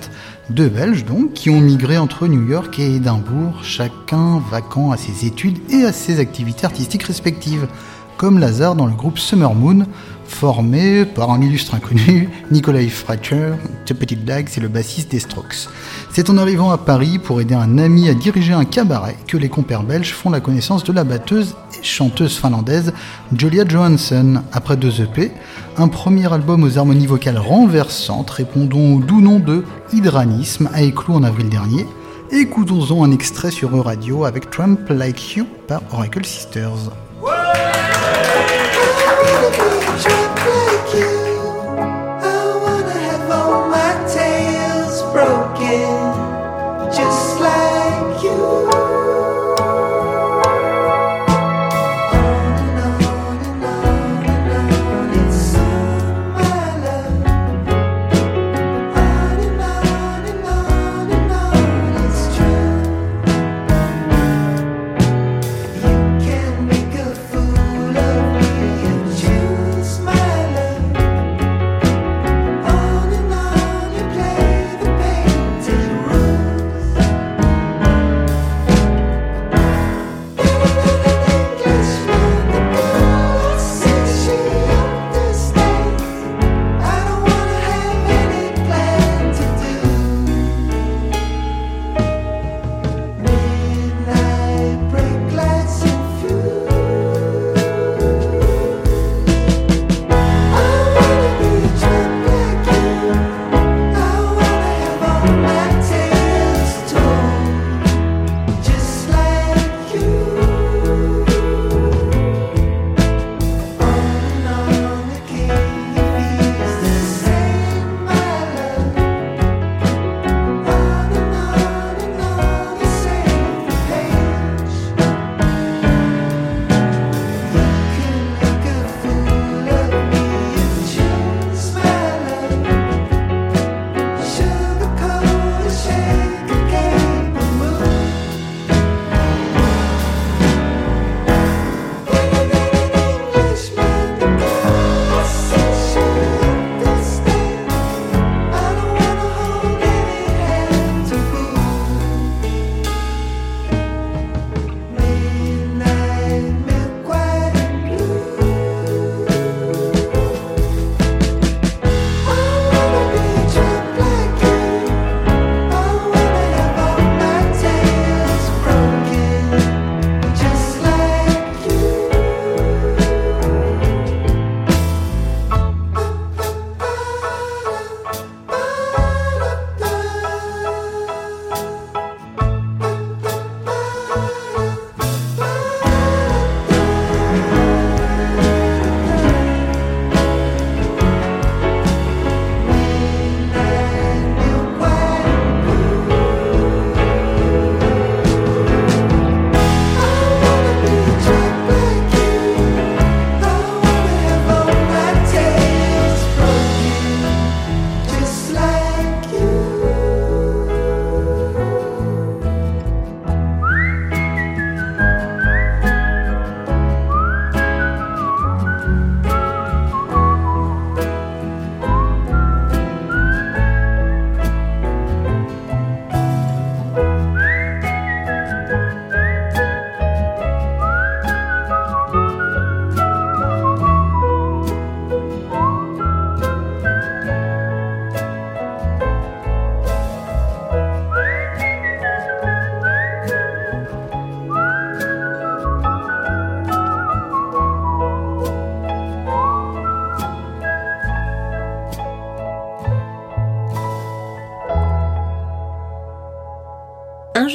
deux 0.50 0.68
Belges 0.68 1.04
donc, 1.04 1.32
qui 1.32 1.48
ont 1.48 1.60
migré 1.60 1.96
entre 1.96 2.26
New 2.26 2.44
York 2.48 2.76
et 2.80 2.96
Édimbourg, 2.96 3.62
chacun 3.62 4.42
vacant 4.50 4.90
à 4.90 4.96
ses 4.96 5.24
études 5.24 5.58
et 5.70 5.84
à 5.84 5.92
ses 5.92 6.18
activités 6.18 6.66
artistiques 6.66 7.04
respectives, 7.04 7.68
comme 8.16 8.40
Lazar 8.40 8.74
dans 8.74 8.86
le 8.86 8.94
groupe 8.94 9.20
Summer 9.20 9.54
Moon, 9.54 9.86
formé 10.32 11.04
par 11.04 11.30
un 11.30 11.40
illustre 11.40 11.74
inconnu, 11.74 12.28
Nikolai 12.50 12.88
Fracher, 12.88 13.52
cette 13.84 13.98
petite 13.98 14.24
blague, 14.24 14.48
c'est 14.48 14.60
le 14.60 14.68
bassiste 14.68 15.10
des 15.10 15.20
Strokes. 15.20 15.68
C'est 16.12 16.30
en 16.30 16.38
arrivant 16.38 16.70
à 16.70 16.78
Paris 16.78 17.18
pour 17.18 17.40
aider 17.40 17.54
un 17.54 17.78
ami 17.78 18.08
à 18.08 18.14
diriger 18.14 18.52
un 18.52 18.64
cabaret 18.64 19.16
que 19.28 19.36
les 19.36 19.48
compères 19.48 19.82
belges 19.82 20.12
font 20.12 20.30
la 20.30 20.40
connaissance 20.40 20.84
de 20.84 20.92
la 20.92 21.04
batteuse 21.04 21.54
et 21.78 21.84
chanteuse 21.84 22.36
finlandaise 22.38 22.92
Julia 23.36 23.64
Johansson. 23.68 24.42
Après 24.52 24.76
deux 24.76 25.00
EP, 25.00 25.30
un 25.76 25.88
premier 25.88 26.32
album 26.32 26.64
aux 26.64 26.78
harmonies 26.78 27.06
vocales 27.06 27.38
renversantes 27.38 28.30
répondant 28.30 28.96
au 28.96 29.00
doux 29.00 29.20
nom 29.20 29.38
de 29.38 29.64
Hydranisme 29.92 30.68
a 30.72 30.82
éclos 30.82 31.14
en 31.14 31.22
avril 31.22 31.48
dernier. 31.48 31.86
Écoutons-en 32.32 33.04
un 33.04 33.12
extrait 33.12 33.50
sur 33.50 33.76
E-Radio 33.76 34.24
avec 34.24 34.50
Trump 34.50 34.80
Like 34.88 35.36
You 35.36 35.46
par 35.68 35.82
Oracle 35.92 36.24
Sisters. 36.24 36.90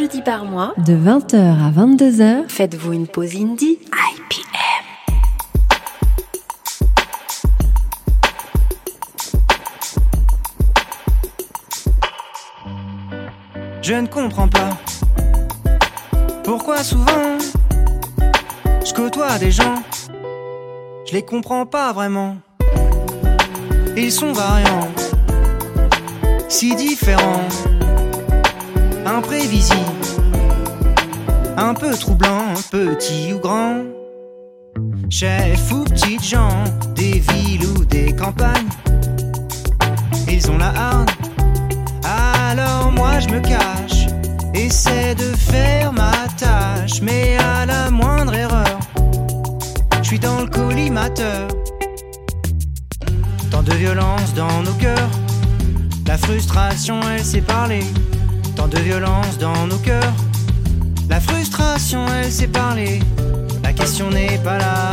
Jeudi 0.07 0.21
par 0.21 0.45
mois, 0.45 0.73
De 0.77 0.93
20h 0.93 1.35
à 1.35 1.69
22h, 1.71 2.47
faites-vous 2.47 2.93
une 2.93 3.07
pause 3.07 3.35
indie 3.35 3.77
IPM. 3.81 4.45
Je 13.81 13.93
ne 13.93 14.07
comprends 14.07 14.47
pas 14.47 14.77
pourquoi 16.43 16.83
souvent 16.83 17.37
je 18.85 18.93
côtoie 18.93 19.37
des 19.39 19.51
gens, 19.51 19.83
je 21.05 21.13
les 21.13 21.23
comprends 21.23 21.65
pas 21.65 21.91
vraiment. 21.91 22.37
Ils 23.97 24.11
sont 24.11 24.31
variants, 24.31 24.91
si 26.47 26.75
différents, 26.75 27.47
imprévisibles, 29.07 29.79
un 31.57 31.73
peu 31.73 31.91
troublants, 31.91 32.53
petits 32.69 33.33
ou 33.33 33.39
grands. 33.39 33.83
Chefs 35.09 35.71
ou 35.71 35.85
petites 35.85 36.23
gens, 36.23 36.63
des 36.93 37.19
villes 37.19 37.65
ou 37.65 37.85
des 37.85 38.13
campagnes, 38.13 38.69
ils 40.27 40.51
ont 40.51 40.57
la 40.57 40.73
hargne. 40.75 41.05
Alors 42.03 42.91
moi 42.91 43.19
je 43.19 43.29
me 43.29 43.39
cache, 43.39 44.07
essaie 44.53 45.15
de 45.15 45.35
faire 45.35 45.93
ma 45.93 46.11
tâche, 46.37 47.01
mais 47.01 47.37
à 47.37 47.65
la 47.65 47.89
moindre 47.89 48.35
erreur, 48.35 48.79
je 50.01 50.07
suis 50.07 50.19
dans 50.19 50.41
le 50.41 50.47
collimateur. 50.47 51.47
Tant 53.49 53.63
de 53.63 53.73
violence 53.73 54.33
dans 54.35 54.61
nos 54.63 54.73
cœurs, 54.73 55.09
la 56.05 56.17
frustration 56.17 56.99
elle 57.09 57.23
sait 57.23 57.41
parler. 57.41 57.83
De 58.69 58.79
violence 58.79 59.37
dans 59.37 59.65
nos 59.65 59.77
cœurs, 59.77 60.13
la 61.09 61.19
frustration 61.21 62.05
elle 62.07 62.31
sait 62.31 62.47
parler. 62.47 62.99
La 63.63 63.71
question 63.71 64.09
n'est 64.09 64.37
pas 64.39 64.57
là, 64.57 64.91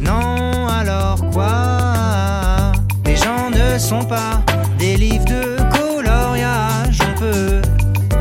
non 0.00 0.68
alors 0.68 1.18
quoi? 1.32 2.72
Les 3.04 3.16
gens 3.16 3.50
ne 3.50 3.78
sont 3.78 4.04
pas 4.04 4.40
des 4.78 4.96
livres 4.96 5.24
de 5.24 5.56
coloriage, 5.76 6.98
on 7.00 7.18
peut 7.18 7.60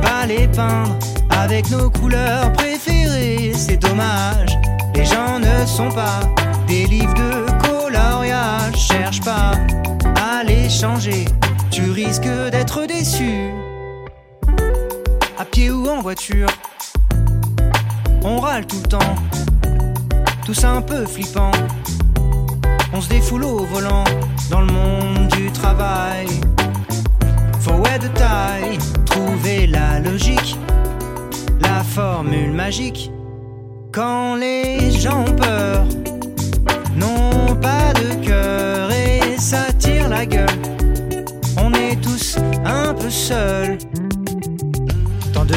pas 0.01 0.25
les 0.27 0.47
peindre 0.47 0.97
avec 1.29 1.69
nos 1.69 1.89
couleurs 1.89 2.51
préférées, 2.53 3.53
c'est 3.55 3.77
dommage. 3.77 4.57
Les 4.95 5.05
gens 5.05 5.39
ne 5.39 5.65
sont 5.65 5.89
pas 5.89 6.21
des 6.67 6.85
livres 6.87 7.13
de 7.13 7.45
coloriage, 7.67 8.75
cherche 8.75 9.21
pas 9.21 9.51
à 10.15 10.43
les 10.43 10.69
changer, 10.69 11.25
tu 11.69 11.91
risques 11.91 12.29
d'être 12.51 12.85
déçu. 12.87 13.51
À 15.41 15.45
pied 15.45 15.71
ou 15.71 15.87
en 15.87 16.01
voiture, 16.01 16.49
on 18.23 18.39
râle 18.39 18.67
tout 18.67 18.77
le 18.83 18.87
temps, 18.87 19.15
tous 20.45 20.63
un 20.63 20.83
peu 20.83 21.03
flippant. 21.07 21.49
On 22.93 23.01
se 23.01 23.09
défoule 23.09 23.45
au 23.45 23.65
volant 23.65 24.03
dans 24.51 24.61
le 24.61 24.71
monde 24.71 25.29
du 25.29 25.51
travail. 25.51 26.27
Faut 27.59 27.83
être 27.87 28.03
de 28.03 28.07
taille, 28.19 28.77
trouver 29.07 29.65
la 29.65 29.99
logique, 29.99 30.59
la 31.59 31.83
formule 31.83 32.51
magique. 32.51 33.09
Quand 33.91 34.35
les 34.35 34.91
gens 34.91 35.21
ont 35.21 35.35
peur, 35.35 35.85
n'ont 36.95 37.55
pas 37.55 37.93
de 37.93 38.23
cœur 38.23 38.91
et 38.91 39.39
ça 39.39 39.73
tire 39.79 40.07
la 40.07 40.23
gueule. 40.23 40.61
On 41.57 41.73
est 41.73 41.99
tous 41.99 42.37
un 42.63 42.93
peu 42.93 43.09
seuls. 43.09 43.79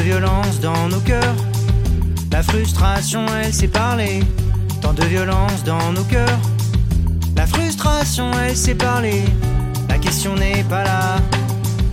Violence 0.00 0.60
dans 0.60 0.88
nos 0.88 1.00
cœurs, 1.00 1.34
la 2.30 2.42
frustration 2.42 3.24
elle 3.42 3.52
sait 3.52 3.68
parler. 3.68 4.20
Tant 4.80 4.92
de 4.92 5.02
violence 5.04 5.64
dans 5.64 5.92
nos 5.92 6.04
cœurs, 6.04 6.38
la 7.36 7.46
frustration 7.46 8.30
elle 8.46 8.56
sait 8.56 8.74
parler. 8.74 9.24
La 9.88 9.98
question 9.98 10.34
n'est 10.34 10.62
pas 10.64 10.84
là. 10.84 11.16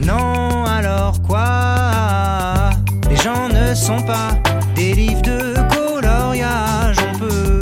Non, 0.02 0.66
alors 0.66 1.22
quoi? 1.22 2.70
Les 3.10 3.16
gens 3.16 3.48
ne 3.50 3.74
sont 3.74 4.02
pas 4.02 4.38
des 4.76 4.94
livres 4.94 5.22
de 5.22 5.56
coloriage. 5.74 6.98
On 7.14 7.18
peut 7.18 7.60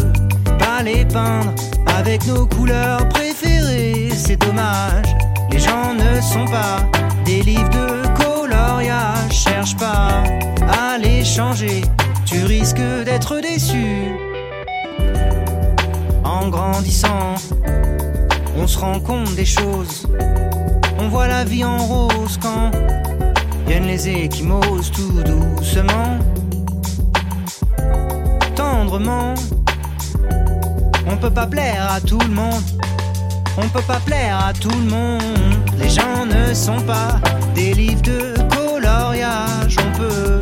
pas 0.58 0.82
les 0.84 1.06
peindre 1.06 1.54
avec 1.86 2.26
nos 2.28 2.46
couleurs 2.46 3.08
préférées. 3.10 4.10
C'est 4.16 4.38
dommage. 4.38 5.06
Les 5.52 5.60
gens 5.60 5.94
ne 5.94 6.20
sont 6.22 6.46
pas 6.46 6.86
des 7.24 7.44
livres 7.44 7.70
de. 7.70 8.09
Cherche 9.50 9.76
pas 9.78 10.24
à 10.62 10.98
les 11.00 11.26
changer. 11.26 11.82
Tu 12.24 12.46
risques 12.46 12.88
d'être 13.04 13.42
déçu. 13.42 14.06
En 16.24 16.50
grandissant, 16.50 17.34
on 18.56 18.68
se 18.68 18.78
rend 18.78 19.00
compte 19.00 19.34
des 19.36 19.46
choses. 19.46 20.08
On 21.00 21.08
voit 21.10 21.28
la 21.28 21.44
vie 21.46 21.66
en 21.66 21.78
rose 21.78 22.38
quand 22.40 22.70
viennent 23.66 23.88
les 23.88 24.08
échymoses 24.08 24.92
tout 24.92 25.24
doucement, 25.24 26.20
tendrement. 28.56 29.34
On 31.08 31.18
peut 31.18 31.32
pas 31.32 31.48
plaire 31.48 31.92
à 31.92 32.00
tout 32.00 32.20
le 32.20 32.34
monde. 32.34 32.64
On 33.58 33.68
peut 33.70 33.88
pas 33.88 34.00
plaire 34.06 34.46
à 34.46 34.54
tout 34.54 34.70
le 34.70 34.90
monde. 34.90 35.24
Les 35.80 35.90
gens 35.90 36.26
ne 36.26 36.54
sont 36.54 36.82
pas 36.82 37.20
des 37.56 37.74
livres 37.74 38.04
de 38.04 38.39
On 39.22 39.98
peut 39.98 40.40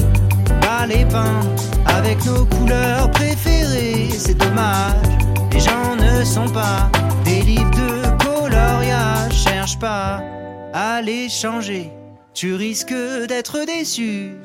pas 0.62 0.86
les 0.86 1.04
peindre 1.06 1.50
avec 1.88 2.24
nos 2.26 2.46
couleurs 2.46 3.10
préférées. 3.10 4.10
C'est 4.16 4.38
dommage. 4.38 5.08
Les 5.52 5.60
gens 5.60 5.96
ne 5.96 6.24
sont 6.24 6.48
pas 6.48 6.92
des 7.26 7.42
livres 7.42 7.72
de 7.72 8.24
coloriage. 8.24 9.34
Cherche 9.34 9.80
pas 9.80 10.22
à 10.74 11.02
les 11.02 11.28
changer. 11.28 11.92
Tu 12.36 12.54
risques 12.54 12.94
d'être 13.28 13.66
déçu. 13.66 14.36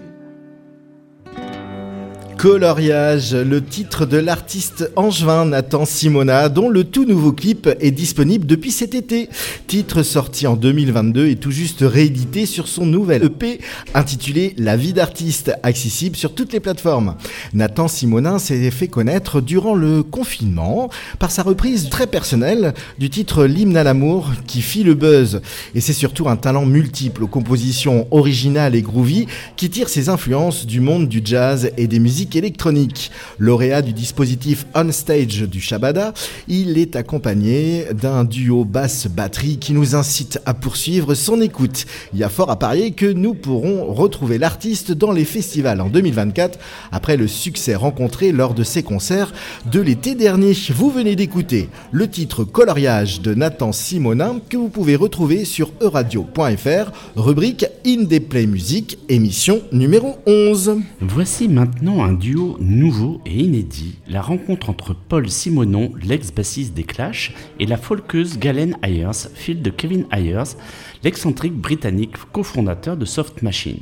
Coloriage, 2.42 3.36
le 3.36 3.62
titre 3.62 4.04
de 4.04 4.16
l'artiste 4.16 4.90
angevin 4.96 5.44
Nathan 5.44 5.84
Simona, 5.84 6.48
dont 6.48 6.68
le 6.68 6.82
tout 6.82 7.04
nouveau 7.04 7.30
clip 7.30 7.70
est 7.78 7.92
disponible 7.92 8.46
depuis 8.46 8.72
cet 8.72 8.96
été. 8.96 9.28
Titre 9.68 10.02
sorti 10.02 10.48
en 10.48 10.56
2022 10.56 11.28
et 11.28 11.36
tout 11.36 11.52
juste 11.52 11.82
réédité 11.82 12.44
sur 12.46 12.66
son 12.66 12.84
nouvel 12.84 13.22
EP 13.22 13.60
intitulé 13.94 14.54
La 14.58 14.76
vie 14.76 14.92
d'artiste, 14.92 15.52
accessible 15.62 16.16
sur 16.16 16.34
toutes 16.34 16.52
les 16.52 16.58
plateformes. 16.58 17.14
Nathan 17.54 17.86
Simonin 17.86 18.40
s'est 18.40 18.72
fait 18.72 18.88
connaître 18.88 19.40
durant 19.40 19.76
le 19.76 20.02
confinement 20.02 20.90
par 21.20 21.30
sa 21.30 21.44
reprise 21.44 21.90
très 21.90 22.08
personnelle 22.08 22.74
du 22.98 23.08
titre 23.08 23.44
L'hymne 23.44 23.76
à 23.76 23.84
l'amour 23.84 24.32
qui 24.48 24.62
fit 24.62 24.82
le 24.82 24.94
buzz. 24.94 25.42
Et 25.76 25.80
c'est 25.80 25.92
surtout 25.92 26.28
un 26.28 26.36
talent 26.36 26.66
multiple 26.66 27.22
aux 27.22 27.28
compositions 27.28 28.08
originales 28.10 28.74
et 28.74 28.82
groovy 28.82 29.28
qui 29.56 29.70
tire 29.70 29.88
ses 29.88 30.08
influences 30.08 30.66
du 30.66 30.80
monde 30.80 31.06
du 31.06 31.22
jazz 31.24 31.70
et 31.76 31.86
des 31.86 32.00
musiques 32.00 32.31
électronique. 32.36 33.10
Lauréat 33.38 33.82
du 33.82 33.92
dispositif 33.92 34.66
On 34.74 34.90
Stage 34.92 35.42
du 35.42 35.60
Shabada, 35.60 36.14
il 36.48 36.78
est 36.78 36.96
accompagné 36.96 37.86
d'un 37.92 38.24
duo 38.24 38.64
basse-batterie 38.64 39.58
qui 39.58 39.72
nous 39.72 39.94
incite 39.94 40.40
à 40.46 40.54
poursuivre 40.54 41.14
son 41.14 41.40
écoute. 41.40 41.86
Il 42.12 42.18
y 42.18 42.24
a 42.24 42.28
fort 42.28 42.50
à 42.50 42.58
parier 42.58 42.92
que 42.92 43.06
nous 43.06 43.34
pourrons 43.34 43.92
retrouver 43.92 44.38
l'artiste 44.38 44.92
dans 44.92 45.12
les 45.12 45.24
festivals 45.24 45.80
en 45.80 45.88
2024 45.88 46.58
après 46.90 47.16
le 47.16 47.28
succès 47.28 47.74
rencontré 47.74 48.32
lors 48.32 48.54
de 48.54 48.62
ses 48.62 48.82
concerts 48.82 49.32
de 49.70 49.80
l'été 49.80 50.14
dernier. 50.14 50.52
Vous 50.74 50.90
venez 50.90 51.16
d'écouter 51.16 51.68
le 51.90 52.08
titre 52.08 52.44
Coloriage 52.44 53.20
de 53.20 53.34
Nathan 53.34 53.72
Simonin 53.72 54.40
que 54.48 54.56
vous 54.56 54.68
pouvez 54.68 54.96
retrouver 54.96 55.44
sur 55.44 55.72
euradio.fr, 55.80 56.92
rubrique 57.16 57.66
Indie 57.86 58.20
Play 58.20 58.46
Music, 58.46 58.98
émission 59.08 59.62
numéro 59.72 60.16
11. 60.26 60.78
Voici 61.00 61.48
maintenant 61.48 62.02
un 62.04 62.12
duo 62.22 62.56
nouveau 62.60 63.20
et 63.26 63.36
inédit, 63.36 63.96
la 64.06 64.22
rencontre 64.22 64.70
entre 64.70 64.94
Paul 64.94 65.28
Simonon, 65.28 65.90
l'ex-bassiste 66.00 66.72
des 66.72 66.84
Clash, 66.84 67.34
et 67.58 67.66
la 67.66 67.76
folkeuse 67.76 68.38
Galen 68.38 68.76
Ayers, 68.84 69.28
fille 69.34 69.56
de 69.56 69.70
Kevin 69.70 70.04
Ayers, 70.12 70.54
l'excentrique 71.02 71.54
britannique 71.54 72.14
cofondateur 72.30 72.96
de 72.96 73.04
Soft 73.04 73.42
Machine. 73.42 73.80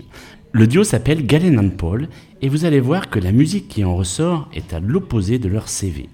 Le 0.52 0.66
duo 0.66 0.84
s'appelle 0.84 1.26
Galen 1.26 1.58
and 1.58 1.76
Paul, 1.76 2.08
et 2.40 2.48
vous 2.48 2.64
allez 2.64 2.80
voir 2.80 3.10
que 3.10 3.18
la 3.18 3.30
musique 3.30 3.68
qui 3.68 3.84
en 3.84 3.94
ressort 3.94 4.48
est 4.54 4.72
à 4.72 4.80
l'opposé 4.80 5.38
de 5.38 5.50
leur 5.50 5.68
CV. 5.68 6.08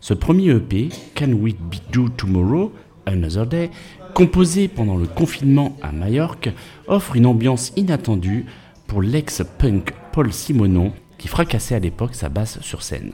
Ce 0.00 0.14
premier 0.14 0.52
EP, 0.52 0.88
Can 1.14 1.32
We 1.32 1.52
Be 1.52 1.92
Do 1.92 2.08
Tomorrow, 2.08 2.72
Another 3.04 3.46
Day, 3.46 3.70
composé 4.14 4.68
pendant 4.68 4.96
le 4.96 5.06
confinement 5.06 5.76
à 5.82 5.92
Majorque, 5.92 6.48
offre 6.86 7.14
une 7.14 7.26
ambiance 7.26 7.74
inattendue 7.76 8.46
pour 8.86 9.02
l'ex-punk 9.02 9.92
Paul 10.12 10.32
Simonon, 10.32 10.94
qui 11.18 11.28
fracassait 11.28 11.74
à 11.74 11.80
l'époque 11.80 12.14
sa 12.14 12.28
basse 12.28 12.60
sur 12.60 12.82
scène. 12.82 13.12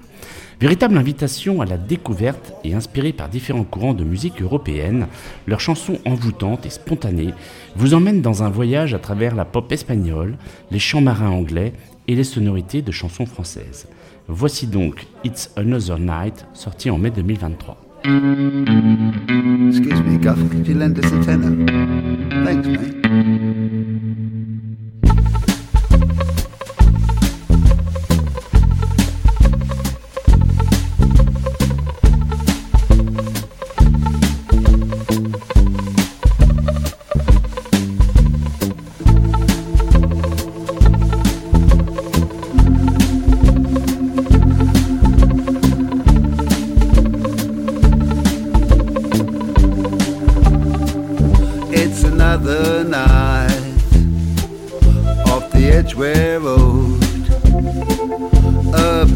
Véritable 0.60 0.96
invitation 0.96 1.60
à 1.60 1.66
la 1.66 1.76
découverte 1.76 2.52
et 2.62 2.74
inspirée 2.74 3.12
par 3.12 3.28
différents 3.28 3.64
courants 3.64 3.94
de 3.94 4.04
musique 4.04 4.40
européenne, 4.40 5.08
leurs 5.46 5.60
chansons 5.60 5.98
envoûtantes 6.04 6.66
et 6.66 6.70
spontanées 6.70 7.34
vous 7.76 7.94
emmènent 7.94 8.22
dans 8.22 8.42
un 8.42 8.50
voyage 8.50 8.94
à 8.94 8.98
travers 8.98 9.34
la 9.34 9.44
pop 9.44 9.72
espagnole, 9.72 10.36
les 10.70 10.78
chants 10.78 11.00
marins 11.00 11.30
anglais 11.30 11.72
et 12.06 12.14
les 12.14 12.24
sonorités 12.24 12.82
de 12.82 12.92
chansons 12.92 13.26
françaises. 13.26 13.88
Voici 14.28 14.66
donc 14.66 15.06
It's 15.24 15.50
Another 15.56 15.98
Night, 15.98 16.46
sorti 16.54 16.90
en 16.90 16.98
mai 16.98 17.10
2023. 17.10 17.76
Excuse 19.66 20.02
me, 20.02 20.18
you 20.66 20.74
lend 20.74 20.98
a? 20.98 21.02
Thanks, 22.44 22.66
mate. 22.66 23.03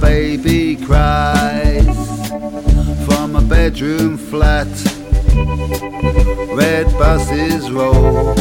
Baby 0.09 0.75
cries 0.87 1.99
from 3.05 3.37
a 3.37 3.43
bedroom 3.43 4.17
flat. 4.17 4.67
Red 6.63 6.87
buses 6.99 7.71
roll 7.71 8.35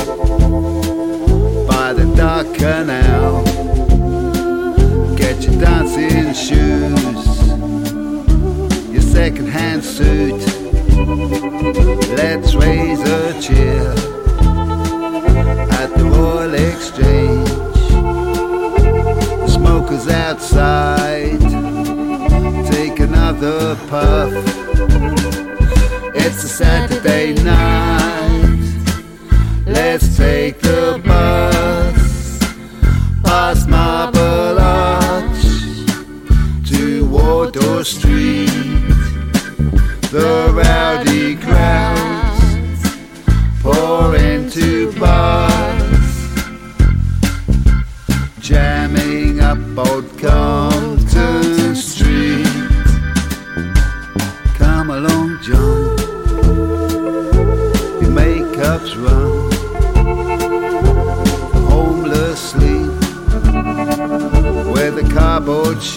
by 1.68 1.91
the 1.91 2.05
dark 2.15 2.47
canal. 2.55 3.43
Get 5.18 5.43
your 5.45 5.59
dancing 5.59 6.34
shoes, 6.45 7.28
your 8.93 9.05
second-hand 9.18 9.84
suit. 9.84 10.41
Let's 12.22 12.55
raise 12.55 13.01
a 13.20 13.41
cheer 13.41 13.91
at 15.82 15.89
the 15.97 16.05
Royal 16.15 16.53
Exchange. 16.53 17.49
The 19.41 19.49
smokers 19.49 20.07
outside 20.07 21.47
another 23.38 23.76
puff. 23.88 24.32
It's 26.16 26.44
a 26.44 26.48
Saturday 26.48 27.34
night. 27.44 28.60
Let's 29.66 30.18
take 30.18 30.66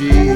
ti. 0.00 0.29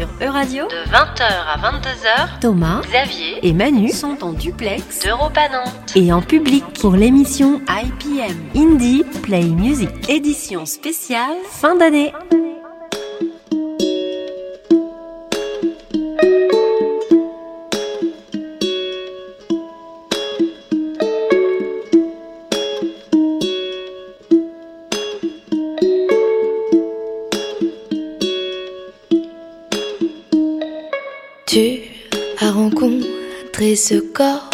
Sur 0.00 0.08
Euradio, 0.26 0.64
De 0.68 0.90
20h 0.90 1.22
à 1.22 1.58
22h, 1.58 2.40
Thomas, 2.40 2.80
Xavier 2.88 3.38
et 3.46 3.52
Manu 3.52 3.90
sont 3.90 4.16
en 4.22 4.32
duplex 4.32 5.04
d'Europa 5.04 5.42
Nantes. 5.52 5.92
et 5.94 6.10
en 6.10 6.22
public 6.22 6.64
pour 6.80 6.92
l'émission 6.92 7.60
IPM 7.68 8.34
Indie 8.56 9.04
Play 9.22 9.44
Music, 9.44 9.90
édition 10.08 10.64
spéciale 10.64 11.36
fin 11.50 11.76
d'année. 11.76 12.12
Ce 33.76 33.94
corps, 33.94 34.50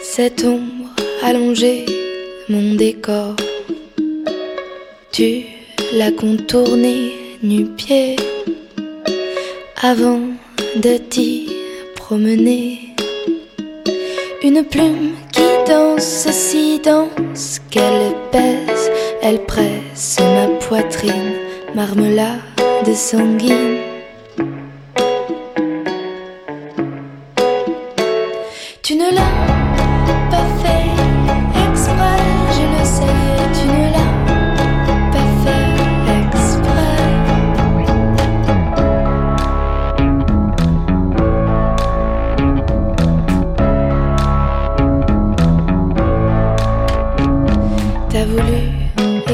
cette 0.00 0.44
ombre 0.44 0.94
allongée, 1.22 1.84
mon 2.48 2.74
décor. 2.74 3.34
Tu 5.12 5.44
l'as 5.92 6.12
contourné 6.12 7.12
nu-pied 7.42 8.16
avant 9.82 10.20
de 10.76 10.96
t'y 10.96 11.48
promener. 11.96 12.94
Une 14.42 14.64
plume 14.64 15.12
qui 15.32 15.42
danse 15.66 16.28
si 16.30 16.80
dense 16.80 17.60
qu'elle 17.70 18.14
pèse, 18.30 18.90
elle 19.22 19.44
presse 19.44 20.18
ma 20.20 20.46
poitrine, 20.66 21.32
marmelade 21.74 22.94
sanguine. 22.94 23.95
Tu 28.88 28.94
ne 28.94 29.10
l'as 29.10 29.34
pas 30.30 30.46
fait 30.62 30.86
exprès, 31.68 32.22
je 32.52 32.64
le 32.70 32.82
sais, 32.84 33.18
tu 33.52 33.64
ne 33.66 33.84
l'as 33.90 34.14
pas 35.10 35.28
fait 35.42 35.74
exprès. 36.22 36.96
T'as 48.08 48.24
voulu 48.26 48.62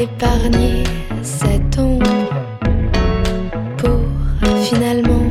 épargner 0.01 0.83
cette 1.21 1.77
ombre 1.77 2.09
pour 3.77 4.01
finalement 4.63 5.22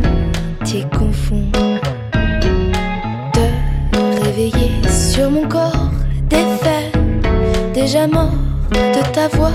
de 9.22 9.28
t'avoir 9.28 9.52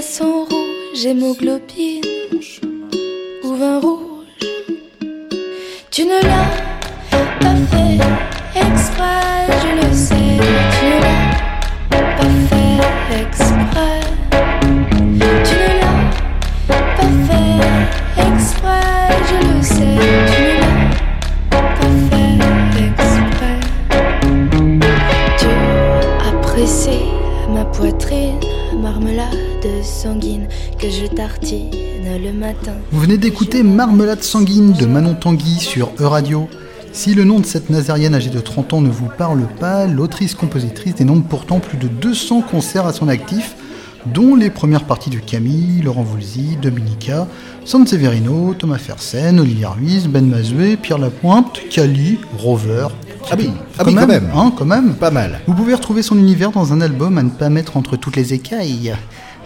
les 0.00 0.06
poissons 0.06 0.44
rouges, 0.44 1.04
hémoglobine 1.04 1.89
venez 33.10 33.18
d'écouter 33.18 33.64
Marmelade 33.64 34.22
sanguine 34.22 34.70
de 34.70 34.86
Manon 34.86 35.14
Tanguy 35.14 35.58
sur 35.58 35.90
E-Radio. 35.98 36.48
Si 36.92 37.12
le 37.12 37.24
nom 37.24 37.40
de 37.40 37.44
cette 37.44 37.68
nazérienne 37.68 38.14
âgée 38.14 38.30
de 38.30 38.38
30 38.38 38.74
ans 38.74 38.80
ne 38.80 38.88
vous 38.88 39.08
parle 39.18 39.48
pas, 39.58 39.86
l'autrice-compositrice 39.86 40.94
dénombre 40.94 41.24
pourtant 41.28 41.58
plus 41.58 41.76
de 41.76 41.88
200 41.88 42.42
concerts 42.42 42.86
à 42.86 42.92
son 42.92 43.08
actif, 43.08 43.56
dont 44.06 44.36
les 44.36 44.48
premières 44.48 44.84
parties 44.84 45.10
de 45.10 45.16
Camille, 45.16 45.82
Laurent 45.82 46.04
Voulzy, 46.04 46.56
Dominica, 46.62 47.26
Sanseverino, 47.64 48.54
Thomas 48.54 48.78
Fersen, 48.78 49.40
Olivier 49.40 49.66
Ruiz, 49.66 50.06
Ben 50.06 50.28
Mazué, 50.28 50.76
Pierre 50.76 50.98
Lapointe, 50.98 51.62
Cali, 51.68 52.20
Rover. 52.38 52.86
Ah 53.28 53.34
oui, 53.36 53.50
ah 53.76 53.82
oui, 53.84 53.96
quand 53.96 54.06
même. 54.06 54.30
Hein, 54.32 54.52
quand 54.56 54.66
même. 54.66 54.94
Pas 54.94 55.10
mal. 55.10 55.40
Vous 55.48 55.54
pouvez 55.54 55.74
retrouver 55.74 56.02
son 56.02 56.16
univers 56.16 56.52
dans 56.52 56.72
un 56.72 56.80
album 56.80 57.18
à 57.18 57.24
ne 57.24 57.30
pas 57.30 57.50
mettre 57.50 57.76
entre 57.76 57.96
toutes 57.96 58.14
les 58.14 58.34
écailles, 58.34 58.94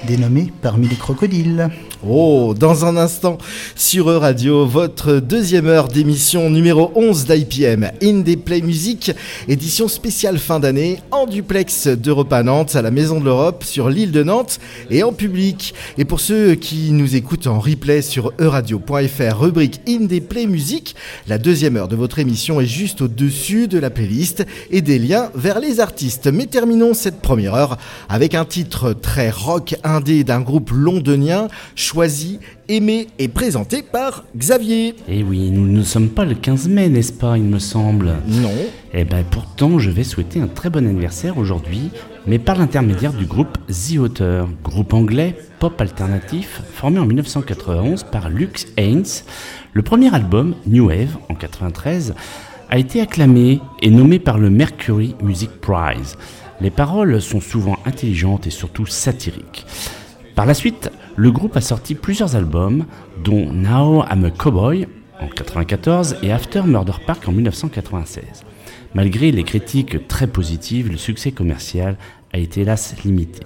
dénommé 0.07 0.53
Parmi 0.61 0.87
les 0.87 0.97
crocodiles. 0.97 1.71
Oh, 2.07 2.53
dans 2.59 2.85
un 2.85 2.99
instant, 2.99 3.39
sur 3.77 4.11
E-Radio, 4.11 4.67
votre 4.67 5.21
deuxième 5.21 5.67
heure 5.67 5.89
d'émission 5.89 6.51
numéro 6.51 6.93
11 6.95 7.25
d'IPM, 7.25 7.91
Indie 8.03 8.37
Play 8.37 8.61
Music, 8.61 9.13
édition 9.49 9.89
spéciale 9.89 10.39
fin 10.39 10.61
d'année, 10.61 10.99
en 11.11 11.27
duplex 11.27 11.89
d'Europa 11.89 12.43
Nantes, 12.43 12.77
à 12.77 12.83
la 12.83 12.91
Maison 12.91 13.21
de 13.21 13.25
l'Europe, 13.25 13.65
sur 13.65 13.89
l'île 13.89 14.13
de 14.13 14.23
Nantes, 14.23 14.61
et 14.91 15.03
en 15.03 15.15
public. 15.15 15.73
Et 15.97 16.05
pour 16.05 16.21
ceux 16.21 16.57
qui 16.57 16.91
nous 16.91 17.17
écoutent 17.17 17.47
en 17.47 17.59
replay 17.59 18.03
sur 18.03 18.35
euradio.fr, 18.39 19.41
rubrique 19.41 19.81
Indie 19.89 20.21
Play 20.21 20.47
Music, 20.47 20.95
la 21.27 21.39
deuxième 21.39 21.79
heure 21.79 21.89
de 21.89 21.97
votre 21.97 22.19
émission 22.19 22.61
est 22.61 22.67
juste 22.67 23.01
au-dessus 23.01 23.67
de 23.67 23.79
la 23.79 23.89
playlist 23.89 24.45
et 24.71 24.83
des 24.83 24.99
liens 24.99 25.31
vers 25.35 25.59
les 25.59 25.81
artistes. 25.81 26.27
Mais 26.27 26.45
terminons 26.45 26.93
cette 26.93 27.23
première 27.23 27.55
heure 27.55 27.79
avec 28.11 28.35
un 28.35 28.45
titre 28.45 28.93
très 28.93 29.31
rock 29.31 29.75
indé 29.85 30.23
d'un 30.23 30.43
groupe 30.43 30.71
londonien, 30.71 31.49
aimé 32.69 33.07
et 33.19 33.29
présenté 33.29 33.83
par 33.83 34.25
Xavier. 34.37 34.95
Et 35.09 35.23
oui, 35.23 35.51
nous 35.51 35.67
ne 35.67 35.83
sommes 35.83 36.09
pas 36.09 36.25
le 36.25 36.35
15 36.35 36.69
mai, 36.69 36.89
n'est-ce 36.89 37.13
pas, 37.13 37.37
il 37.37 37.45
me 37.45 37.59
semble? 37.59 38.15
Non. 38.27 38.51
Eh 38.93 39.05
ben 39.05 39.25
pourtant, 39.31 39.79
je 39.79 39.91
vais 39.91 40.05
souhaiter 40.05 40.41
un 40.41 40.47
très 40.47 40.71
bon 40.71 40.87
anniversaire 40.87 41.39
aujourd'hui, 41.39 41.91
mais 42.27 42.39
par 42.39 42.59
l'intermédiaire 42.59 43.13
du 43.13 43.27
groupe 43.27 43.59
The 43.69 43.99
Author, 43.99 44.49
groupe 44.63 44.93
anglais 44.93 45.37
pop 45.59 45.81
alternatif 45.81 46.63
formé 46.73 46.99
en 46.99 47.07
1991 47.07 48.05
par 48.05 48.29
Lux 48.29 48.67
Haynes. 48.77 49.05
Le 49.73 49.83
premier 49.83 50.15
album, 50.15 50.55
New 50.67 50.89
Wave, 50.89 51.17
en 51.29 51.35
93, 51.35 52.15
a 52.71 52.79
été 52.79 53.01
acclamé 53.01 53.61
et 53.83 53.91
nommé 53.91 54.19
par 54.19 54.39
le 54.39 54.51
Mercury 54.51 55.15
Music 55.23 55.51
Prize. 55.61 56.17
Les 56.61 56.71
paroles 56.71 57.21
sont 57.21 57.41
souvent 57.41 57.79
intelligentes 57.85 58.47
et 58.47 58.51
surtout 58.51 58.87
satiriques. 58.87 59.67
Par 60.35 60.47
la 60.47 60.55
suite, 60.55 60.91
le 61.17 61.31
groupe 61.31 61.57
a 61.57 61.61
sorti 61.61 61.95
plusieurs 61.95 62.35
albums, 62.35 62.87
dont 63.23 63.53
Now 63.53 64.05
I'm 64.11 64.25
a 64.25 64.31
Cowboy 64.31 64.87
en 65.21 65.27
1994 65.27 66.17
et 66.23 66.33
After 66.33 66.63
Murder 66.63 66.95
Park 67.07 67.29
en 67.29 67.33
1996. 67.33 68.45
Malgré 68.95 69.31
les 69.31 69.45
critiques 69.45 70.09
très 70.09 70.27
positives, 70.27 70.91
le 70.91 70.97
succès 70.97 71.31
commercial 71.31 71.97
a 72.33 72.39
été 72.39 72.63
hélas 72.63 72.97
limité. 73.05 73.43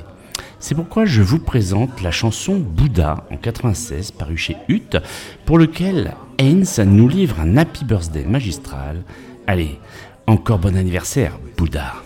C'est 0.61 0.75
pourquoi 0.75 1.05
je 1.05 1.21
vous 1.21 1.39
présente 1.39 2.01
la 2.01 2.11
chanson 2.11 2.59
Bouddha 2.59 3.27
en 3.31 3.37
96 3.37 4.13
parue 4.13 4.39
chez 4.39 4.57
Hutt, 4.69 4.97
pour 5.45 5.59
lequel 5.59 6.15
Haynes 6.39 6.65
nous 6.87 7.09
livre 7.09 7.39
un 7.41 7.59
Happy 7.59 7.85
Birthday 7.85 8.25
magistral. 8.25 9.05
Allez, 9.47 9.79
encore 10.27 10.59
bon 10.59 10.75
anniversaire, 10.75 11.39
Bouddha. 11.57 11.97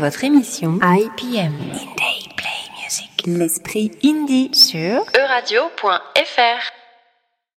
Votre 0.00 0.24
émission 0.24 0.78
IPM 0.82 1.52
Indie 1.60 2.28
Play 2.34 2.82
Music. 2.82 3.22
L'esprit 3.26 3.90
indie 4.02 4.48
sur 4.54 5.04
euradio.fr 5.14 6.79